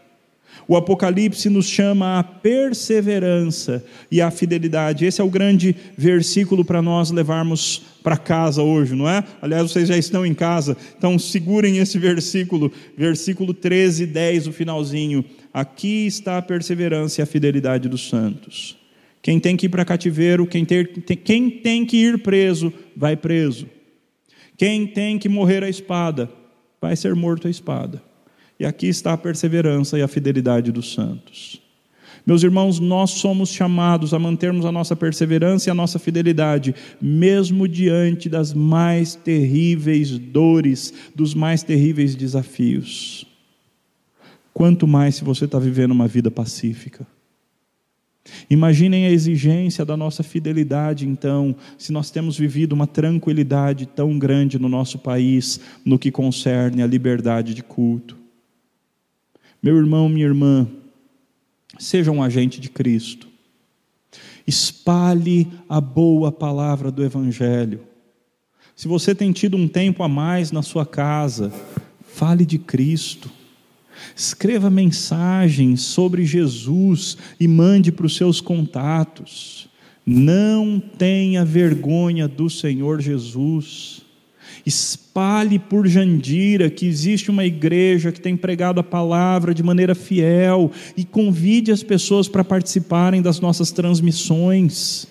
O 0.66 0.78
Apocalipse 0.78 1.50
nos 1.50 1.68
chama 1.68 2.18
à 2.18 2.24
perseverança 2.24 3.84
e 4.10 4.22
à 4.22 4.32
fidelidade. 4.32 5.04
Esse 5.04 5.20
é 5.20 5.24
o 5.26 5.30
grande 5.30 5.76
versículo 5.98 6.64
para 6.64 6.82
nós 6.82 7.12
levarmos 7.12 7.82
para 8.02 8.16
casa 8.16 8.64
hoje, 8.64 8.96
não 8.96 9.10
é? 9.10 9.26
Aliás, 9.42 9.70
vocês 9.70 9.90
já 9.90 9.98
estão 9.98 10.26
em 10.26 10.34
casa, 10.34 10.78
então 10.98 11.20
segurem 11.20 11.80
esse 11.80 12.00
versículo, 12.00 12.72
versículo 12.98 13.54
13, 13.54 14.06
10, 14.06 14.48
o 14.48 14.54
finalzinho. 14.54 15.26
aqui 15.54 16.08
está 16.08 16.38
a 16.38 16.42
perseverança 16.42 17.20
e 17.20 17.24
a 17.24 17.26
fidelidade 17.26 17.90
dos 17.90 18.08
santos. 18.08 18.78
Quem 19.22 19.38
tem 19.38 19.58
que 19.58 19.66
ir 19.66 19.70
para 19.70 19.84
cativeiro, 19.84 20.48
quem, 20.48 20.64
ter, 20.64 20.94
quem 21.26 21.50
tem 21.50 21.86
que 21.86 21.98
ir 21.98 22.20
preso, 22.20 22.72
vai 22.96 23.18
preso. 23.18 23.68
Quem 24.58 24.88
tem 24.88 25.20
que 25.20 25.28
morrer 25.28 25.64
à 25.64 25.70
espada, 25.70 26.30
vai 26.82 26.96
ser 26.96 27.14
morto 27.16 27.48
à 27.48 27.50
espada. 27.50 28.02
E 28.60 28.66
aqui 28.66 28.88
está 28.88 29.14
a 29.14 29.18
perseverança 29.18 30.00
e 30.00 30.02
a 30.02 30.08
fidelidade 30.08 30.72
dos 30.72 30.94
santos. 30.94 31.62
Meus 32.26 32.42
irmãos, 32.42 32.80
nós 32.80 33.12
somos 33.12 33.50
chamados 33.50 34.14
a 34.14 34.18
mantermos 34.18 34.66
a 34.66 34.72
nossa 34.72 34.96
perseverança 34.96 35.70
e 35.70 35.72
a 35.72 35.76
nossa 35.76 36.00
fidelidade, 36.00 36.74
mesmo 37.00 37.68
diante 37.68 38.28
das 38.28 38.52
mais 38.52 39.14
terríveis 39.14 40.18
dores, 40.18 40.92
dos 41.14 41.36
mais 41.36 41.62
terríveis 41.62 42.16
desafios. 42.16 43.28
Quanto 44.54 44.88
mais 44.88 45.16
se 45.16 45.24
você 45.24 45.46
está 45.46 45.60
vivendo 45.60 45.92
uma 45.92 46.08
vida 46.08 46.32
pacífica. 46.32 47.06
Imaginem 48.50 49.06
a 49.06 49.12
exigência 49.12 49.86
da 49.86 49.96
nossa 49.96 50.24
fidelidade, 50.24 51.08
então, 51.08 51.56
se 51.78 51.92
nós 51.92 52.10
temos 52.10 52.38
vivido 52.38 52.74
uma 52.74 52.88
tranquilidade 52.88 53.86
tão 53.86 54.18
grande 54.18 54.58
no 54.58 54.68
nosso 54.68 54.98
país 54.98 55.60
no 55.86 56.00
que 56.00 56.12
concerne 56.12 56.82
a 56.82 56.88
liberdade 56.88 57.54
de 57.54 57.62
culto. 57.62 58.18
Meu 59.62 59.78
irmão, 59.78 60.10
minha 60.10 60.26
irmã, 60.26 60.68
Seja 61.78 62.12
um 62.12 62.24
agente 62.24 62.60
de 62.60 62.70
Cristo. 62.70 63.28
Espalhe 64.48 65.52
a 65.68 65.82
boa 65.82 66.32
palavra 66.32 66.92
do 66.92 67.04
Evangelho. 67.04 67.82
Se 68.76 68.88
você 68.88 69.16
tem 69.16 69.32
tido 69.32 69.58
um 69.58 69.68
tempo 69.68 70.04
a 70.04 70.08
mais 70.08 70.52
na 70.52 70.62
sua 70.62 70.86
casa, 70.86 71.52
fale 72.02 72.46
de 72.46 72.58
Cristo. 72.58 73.30
Escreva 74.16 74.70
mensagens 74.70 75.82
sobre 75.82 76.26
Jesus 76.26 77.18
e 77.40 77.48
mande 77.48 77.92
para 77.92 78.06
os 78.06 78.16
seus 78.16 78.42
contatos. 78.42 79.68
Não 80.06 80.80
tenha 80.80 81.44
vergonha 81.44 82.28
do 82.28 82.50
Senhor 82.50 83.02
Jesus. 83.02 84.02
Espalhe 84.66 85.60
por 85.60 85.88
Jandira 85.88 86.70
que 86.70 86.86
existe 86.88 87.30
uma 87.30 87.46
igreja 87.46 88.12
que 88.12 88.20
tem 88.20 88.36
pregado 88.36 88.80
a 88.80 88.84
palavra 88.84 89.54
de 89.54 89.62
maneira 89.62 89.94
fiel 89.94 90.72
e 90.98 91.04
convide 91.04 91.72
as 91.72 91.84
pessoas 91.84 92.28
para 92.28 92.44
participarem 92.44 93.22
das 93.22 93.40
nossas 93.40 93.72
transmissões. 93.72 95.08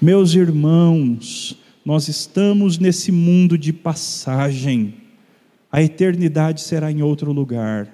Meus 0.00 0.34
irmãos, 0.34 1.56
nós 1.84 2.08
estamos 2.08 2.78
nesse 2.78 3.12
mundo 3.12 3.56
de 3.56 3.72
passagem, 3.72 4.94
a 5.70 5.82
eternidade 5.82 6.60
será 6.60 6.90
em 6.90 7.02
outro 7.02 7.32
lugar, 7.32 7.88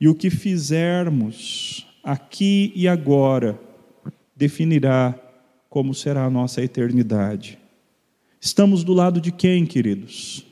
e 0.00 0.08
o 0.08 0.14
que 0.14 0.30
fizermos 0.30 1.86
aqui 2.02 2.72
e 2.74 2.86
agora 2.86 3.58
definirá 4.36 5.14
como 5.68 5.94
será 5.94 6.24
a 6.24 6.30
nossa 6.30 6.62
eternidade. 6.62 7.58
Estamos 8.40 8.84
do 8.84 8.92
lado 8.92 9.20
de 9.20 9.32
quem, 9.32 9.64
queridos? 9.64 10.44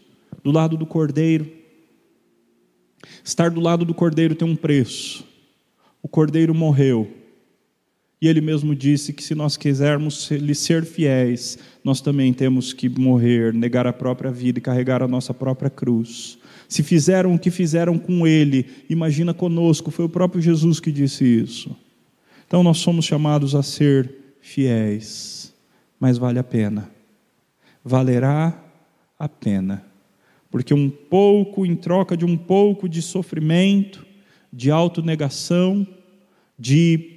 Do 0.42 0.50
lado 0.50 0.76
do 0.76 0.86
Cordeiro. 0.86 1.50
Estar 3.22 3.50
do 3.50 3.60
lado 3.60 3.84
do 3.84 3.94
Cordeiro 3.94 4.34
tem 4.34 4.48
um 4.48 4.56
preço. 4.56 5.24
O 6.02 6.08
Cordeiro 6.08 6.54
morreu. 6.54 7.21
E 8.22 8.28
ele 8.28 8.40
mesmo 8.40 8.74
disse 8.74 9.12
que 9.12 9.22
se 9.22 9.34
nós 9.34 9.56
quisermos 9.56 10.30
lhe 10.30 10.54
ser 10.54 10.84
fiéis, 10.84 11.58
nós 11.82 12.00
também 12.00 12.32
temos 12.32 12.72
que 12.72 12.88
morrer, 12.88 13.52
negar 13.52 13.86
a 13.86 13.92
própria 13.92 14.30
vida 14.30 14.58
e 14.60 14.62
carregar 14.62 15.02
a 15.02 15.08
nossa 15.08 15.34
própria 15.34 15.68
cruz. 15.68 16.38
Se 16.68 16.82
fizeram 16.82 17.34
o 17.34 17.38
que 17.38 17.50
fizeram 17.50 17.98
com 17.98 18.26
ele, 18.26 18.66
imagina 18.88 19.34
conosco, 19.34 19.90
foi 19.90 20.04
o 20.04 20.08
próprio 20.08 20.40
Jesus 20.40 20.78
que 20.78 20.92
disse 20.92 21.24
isso. 21.24 21.76
Então 22.46 22.62
nós 22.62 22.78
somos 22.78 23.04
chamados 23.04 23.54
a 23.56 23.62
ser 23.62 24.10
fiéis, 24.40 25.52
mas 25.98 26.16
vale 26.16 26.38
a 26.38 26.44
pena 26.44 26.88
valerá 27.84 28.62
a 29.18 29.28
pena. 29.28 29.84
Porque 30.50 30.74
um 30.74 30.90
pouco, 30.90 31.64
em 31.64 31.74
troca 31.74 32.16
de 32.16 32.24
um 32.24 32.36
pouco 32.36 32.88
de 32.88 33.00
sofrimento, 33.00 34.04
de 34.52 34.70
autonegação, 34.70 35.86
de 36.58 37.11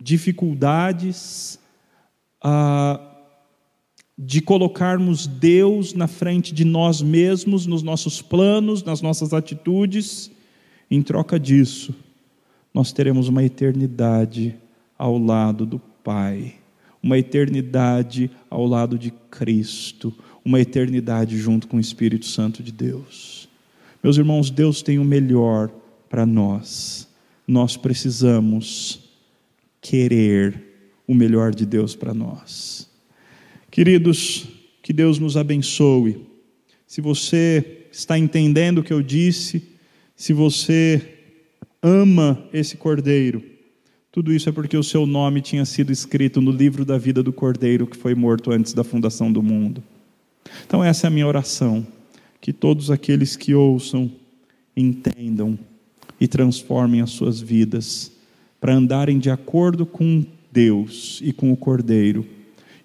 dificuldades, 0.00 1.58
ah, 2.42 3.00
de 4.16 4.40
colocarmos 4.40 5.26
Deus 5.26 5.94
na 5.94 6.06
frente 6.06 6.52
de 6.52 6.64
nós 6.64 7.00
mesmos, 7.00 7.66
nos 7.66 7.82
nossos 7.82 8.20
planos, 8.20 8.82
nas 8.82 9.00
nossas 9.00 9.32
atitudes, 9.32 10.30
em 10.90 11.02
troca 11.02 11.38
disso, 11.38 11.94
nós 12.72 12.92
teremos 12.92 13.28
uma 13.28 13.44
eternidade 13.44 14.56
ao 14.96 15.18
lado 15.18 15.64
do 15.64 15.78
Pai 15.78 16.54
uma 17.02 17.18
eternidade 17.18 18.30
ao 18.50 18.66
lado 18.66 18.98
de 18.98 19.10
Cristo, 19.30 20.12
uma 20.44 20.60
eternidade 20.60 21.38
junto 21.38 21.68
com 21.68 21.76
o 21.76 21.80
Espírito 21.80 22.26
Santo 22.26 22.62
de 22.62 22.72
Deus. 22.72 23.48
Meus 24.02 24.16
irmãos, 24.16 24.50
Deus 24.50 24.82
tem 24.82 24.98
o 24.98 25.04
melhor 25.04 25.70
para 26.08 26.24
nós. 26.24 27.08
Nós 27.46 27.76
precisamos 27.76 29.07
querer 29.80 30.68
o 31.06 31.14
melhor 31.14 31.54
de 31.54 31.64
Deus 31.64 31.96
para 31.96 32.12
nós. 32.12 32.88
Queridos, 33.70 34.48
que 34.82 34.92
Deus 34.92 35.18
nos 35.18 35.36
abençoe. 35.36 36.26
Se 36.86 37.00
você 37.00 37.86
está 37.92 38.18
entendendo 38.18 38.78
o 38.78 38.82
que 38.82 38.92
eu 38.92 39.02
disse, 39.02 39.68
se 40.16 40.32
você 40.32 41.16
ama 41.82 42.46
esse 42.52 42.76
cordeiro, 42.76 43.42
tudo 44.10 44.32
isso 44.32 44.48
é 44.48 44.52
porque 44.52 44.76
o 44.76 44.82
seu 44.82 45.06
nome 45.06 45.40
tinha 45.40 45.64
sido 45.64 45.92
escrito 45.92 46.40
no 46.40 46.50
livro 46.50 46.84
da 46.84 46.98
vida 46.98 47.22
do 47.22 47.32
Cordeiro 47.32 47.86
que 47.86 47.96
foi 47.96 48.14
morto 48.14 48.50
antes 48.50 48.72
da 48.72 48.82
fundação 48.82 49.32
do 49.32 49.42
mundo. 49.42 49.82
Então, 50.66 50.82
essa 50.82 51.06
é 51.06 51.08
a 51.08 51.10
minha 51.10 51.26
oração. 51.26 51.86
Que 52.40 52.52
todos 52.52 52.90
aqueles 52.90 53.36
que 53.36 53.54
ouçam 53.54 54.10
entendam 54.76 55.58
e 56.20 56.26
transformem 56.26 57.00
as 57.00 57.10
suas 57.10 57.40
vidas 57.40 58.12
para 58.60 58.74
andarem 58.74 59.18
de 59.18 59.30
acordo 59.30 59.86
com 59.86 60.24
Deus 60.50 61.20
e 61.22 61.32
com 61.32 61.52
o 61.52 61.56
Cordeiro, 61.56 62.26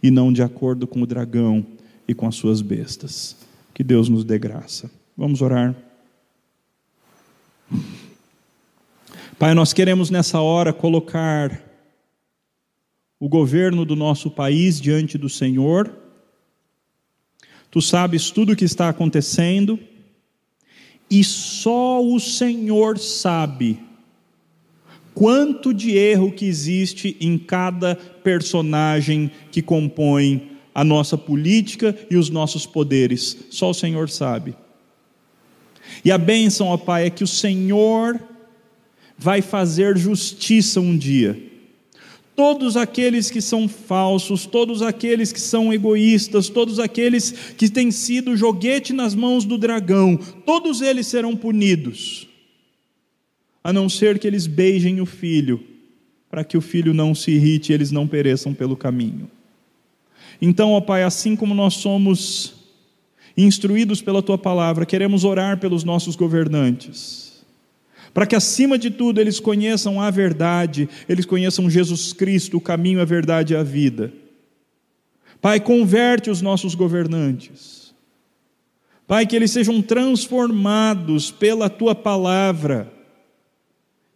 e 0.02 0.12
não 0.12 0.32
de 0.32 0.44
acordo 0.44 0.86
com 0.86 1.02
o 1.02 1.08
dragão 1.08 1.66
e 2.08 2.14
com 2.14 2.28
as 2.28 2.36
suas 2.36 2.62
bestas. 2.62 3.38
Que 3.74 3.84
Deus 3.84 4.10
nos 4.10 4.24
dê 4.24 4.38
graça. 4.38 4.92
Vamos 5.18 5.42
orar. 5.42 5.76
Pai, 9.40 9.54
nós 9.54 9.74
queremos 9.74 10.10
nessa 10.10 10.40
hora 10.40 10.72
colocar 10.72 11.62
o 13.20 13.28
governo 13.28 13.86
do 13.86 13.96
nosso 13.96 14.30
país 14.30 14.80
diante 14.80 15.18
do 15.18 15.30
Senhor. 15.30 15.92
Tu 17.72 17.82
sabes 17.82 18.30
tudo 18.30 18.52
o 18.52 18.56
que 18.56 18.66
está 18.66 18.90
acontecendo 18.90 19.80
e 21.10 21.24
só 21.24 22.04
o 22.04 22.20
Senhor 22.20 23.00
sabe 23.00 23.80
quanto 25.14 25.74
de 25.74 25.98
erro 25.98 26.32
que 26.32 26.46
existe 26.46 27.16
em 27.20 27.38
cada 27.38 27.96
personagem 27.96 29.32
que 29.52 29.62
compõe 29.62 30.52
a 30.74 30.84
nossa 30.84 31.18
política 31.18 31.96
e 32.10 32.18
os 32.18 32.30
nossos 32.30 32.66
poderes. 32.66 33.38
Só 33.50 33.70
o 33.70 33.74
Senhor 33.74 34.10
sabe. 34.10 34.56
E 36.04 36.12
a 36.12 36.18
bênção, 36.18 36.68
ó 36.68 36.78
Pai, 36.78 37.06
é 37.06 37.10
que 37.10 37.24
o 37.24 37.28
Senhor 37.28 38.20
vai 39.18 39.42
fazer 39.42 39.98
justiça 39.98 40.80
um 40.80 40.98
dia. 40.98 41.52
Todos 42.36 42.76
aqueles 42.76 43.30
que 43.30 43.42
são 43.42 43.68
falsos, 43.68 44.48
todos 44.48 44.82
aqueles 44.82 45.32
que 45.32 45.40
são 45.40 45.72
egoístas, 45.72 46.50
todos 46.50 46.80
aqueles 46.80 47.32
que 47.56 47.70
têm 47.70 47.92
sido 47.92 48.36
joguete 48.36 48.92
nas 48.92 49.14
mãos 49.14 49.46
do 49.46 49.56
dragão, 49.56 50.18
todos 50.44 50.82
eles 50.82 51.06
serão 51.06 51.36
punidos, 51.36 52.28
a 53.64 53.72
não 53.72 53.88
ser 53.88 54.20
que 54.20 54.28
eles 54.28 54.46
beijem 54.46 55.00
o 55.00 55.06
filho, 55.06 55.64
para 56.30 56.44
que 56.44 56.58
o 56.58 56.62
filho 56.62 56.94
não 56.94 57.16
se 57.16 57.32
irrite 57.32 57.72
e 57.72 57.76
eles 57.76 57.92
não 57.92 58.08
pereçam 58.08 58.54
pelo 58.54 58.76
caminho. 58.76 59.30
Então, 60.42 60.72
ó 60.72 60.82
Pai, 60.82 61.04
assim 61.04 61.36
como 61.36 61.54
nós 61.54 61.76
somos 61.76 62.56
instruídos 63.38 64.02
pela 64.02 64.22
tua 64.22 64.38
palavra, 64.38 64.86
queremos 64.86 65.24
orar 65.24 65.60
pelos 65.60 65.84
nossos 65.84 66.16
governantes 66.16 67.34
para 68.14 68.28
que 68.28 68.36
acima 68.36 68.78
de 68.78 68.92
tudo 68.92 69.20
eles 69.20 69.40
conheçam 69.40 70.00
a 70.00 70.12
verdade, 70.12 70.88
eles 71.10 71.26
conheçam 71.26 71.70
Jesus 71.70 72.14
Cristo, 72.14 72.58
o 72.58 72.62
caminho, 72.62 73.02
a 73.02 73.06
verdade 73.06 73.54
e 73.54 73.58
a 73.58 73.64
vida. 73.64 74.14
Pai, 75.42 75.60
converte 75.60 76.30
os 76.30 76.42
nossos 76.42 76.76
governantes. 76.76 77.94
Pai, 79.08 79.26
que 79.26 79.36
eles 79.36 79.52
sejam 79.52 79.82
transformados 79.82 81.32
pela 81.32 81.70
tua 81.70 81.96
palavra 81.96 82.93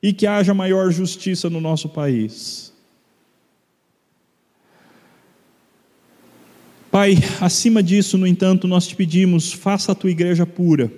e 0.02 0.14
que 0.14 0.28
haja 0.28 0.54
maior 0.54 0.92
justiça 0.92 1.50
no 1.50 1.60
nosso 1.60 1.90
país. 1.90 2.74
Pai, 6.92 7.16
acima 7.42 7.84
disso, 7.84 8.18
no 8.18 8.26
entanto, 8.26 8.68
nós 8.68 8.88
te 8.88 8.96
pedimos, 8.96 9.52
faça 9.52 9.92
a 9.92 9.96
tua 9.96 10.10
igreja 10.10 10.46
pura 10.46 10.92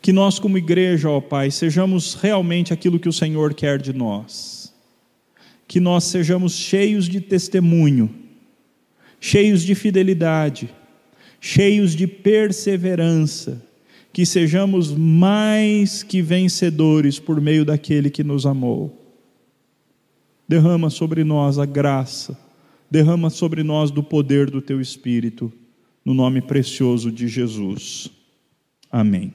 Que 0.00 0.12
nós, 0.12 0.38
como 0.38 0.56
igreja, 0.56 1.10
ó 1.10 1.20
Pai, 1.20 1.50
sejamos 1.50 2.14
realmente 2.14 2.72
aquilo 2.72 2.98
que 2.98 3.08
o 3.08 3.12
Senhor 3.12 3.54
quer 3.54 3.80
de 3.80 3.92
nós. 3.92 4.72
Que 5.66 5.80
nós 5.80 6.04
sejamos 6.04 6.54
cheios 6.54 7.08
de 7.08 7.20
testemunho, 7.20 8.14
cheios 9.18 9.62
de 9.62 9.74
fidelidade, 9.74 10.68
cheios 11.40 11.94
de 11.94 12.06
perseverança, 12.06 13.62
que 14.14 14.24
sejamos 14.24 14.92
mais 14.92 16.04
que 16.04 16.22
vencedores 16.22 17.18
por 17.18 17.40
meio 17.40 17.64
daquele 17.64 18.08
que 18.08 18.22
nos 18.22 18.46
amou. 18.46 19.12
Derrama 20.46 20.88
sobre 20.88 21.24
nós 21.24 21.58
a 21.58 21.66
graça, 21.66 22.38
derrama 22.88 23.28
sobre 23.28 23.64
nós 23.64 23.90
do 23.90 24.04
poder 24.04 24.48
do 24.48 24.62
teu 24.62 24.80
Espírito, 24.80 25.52
no 26.04 26.14
nome 26.14 26.40
precioso 26.40 27.10
de 27.10 27.26
Jesus. 27.26 28.08
Amém. 28.88 29.34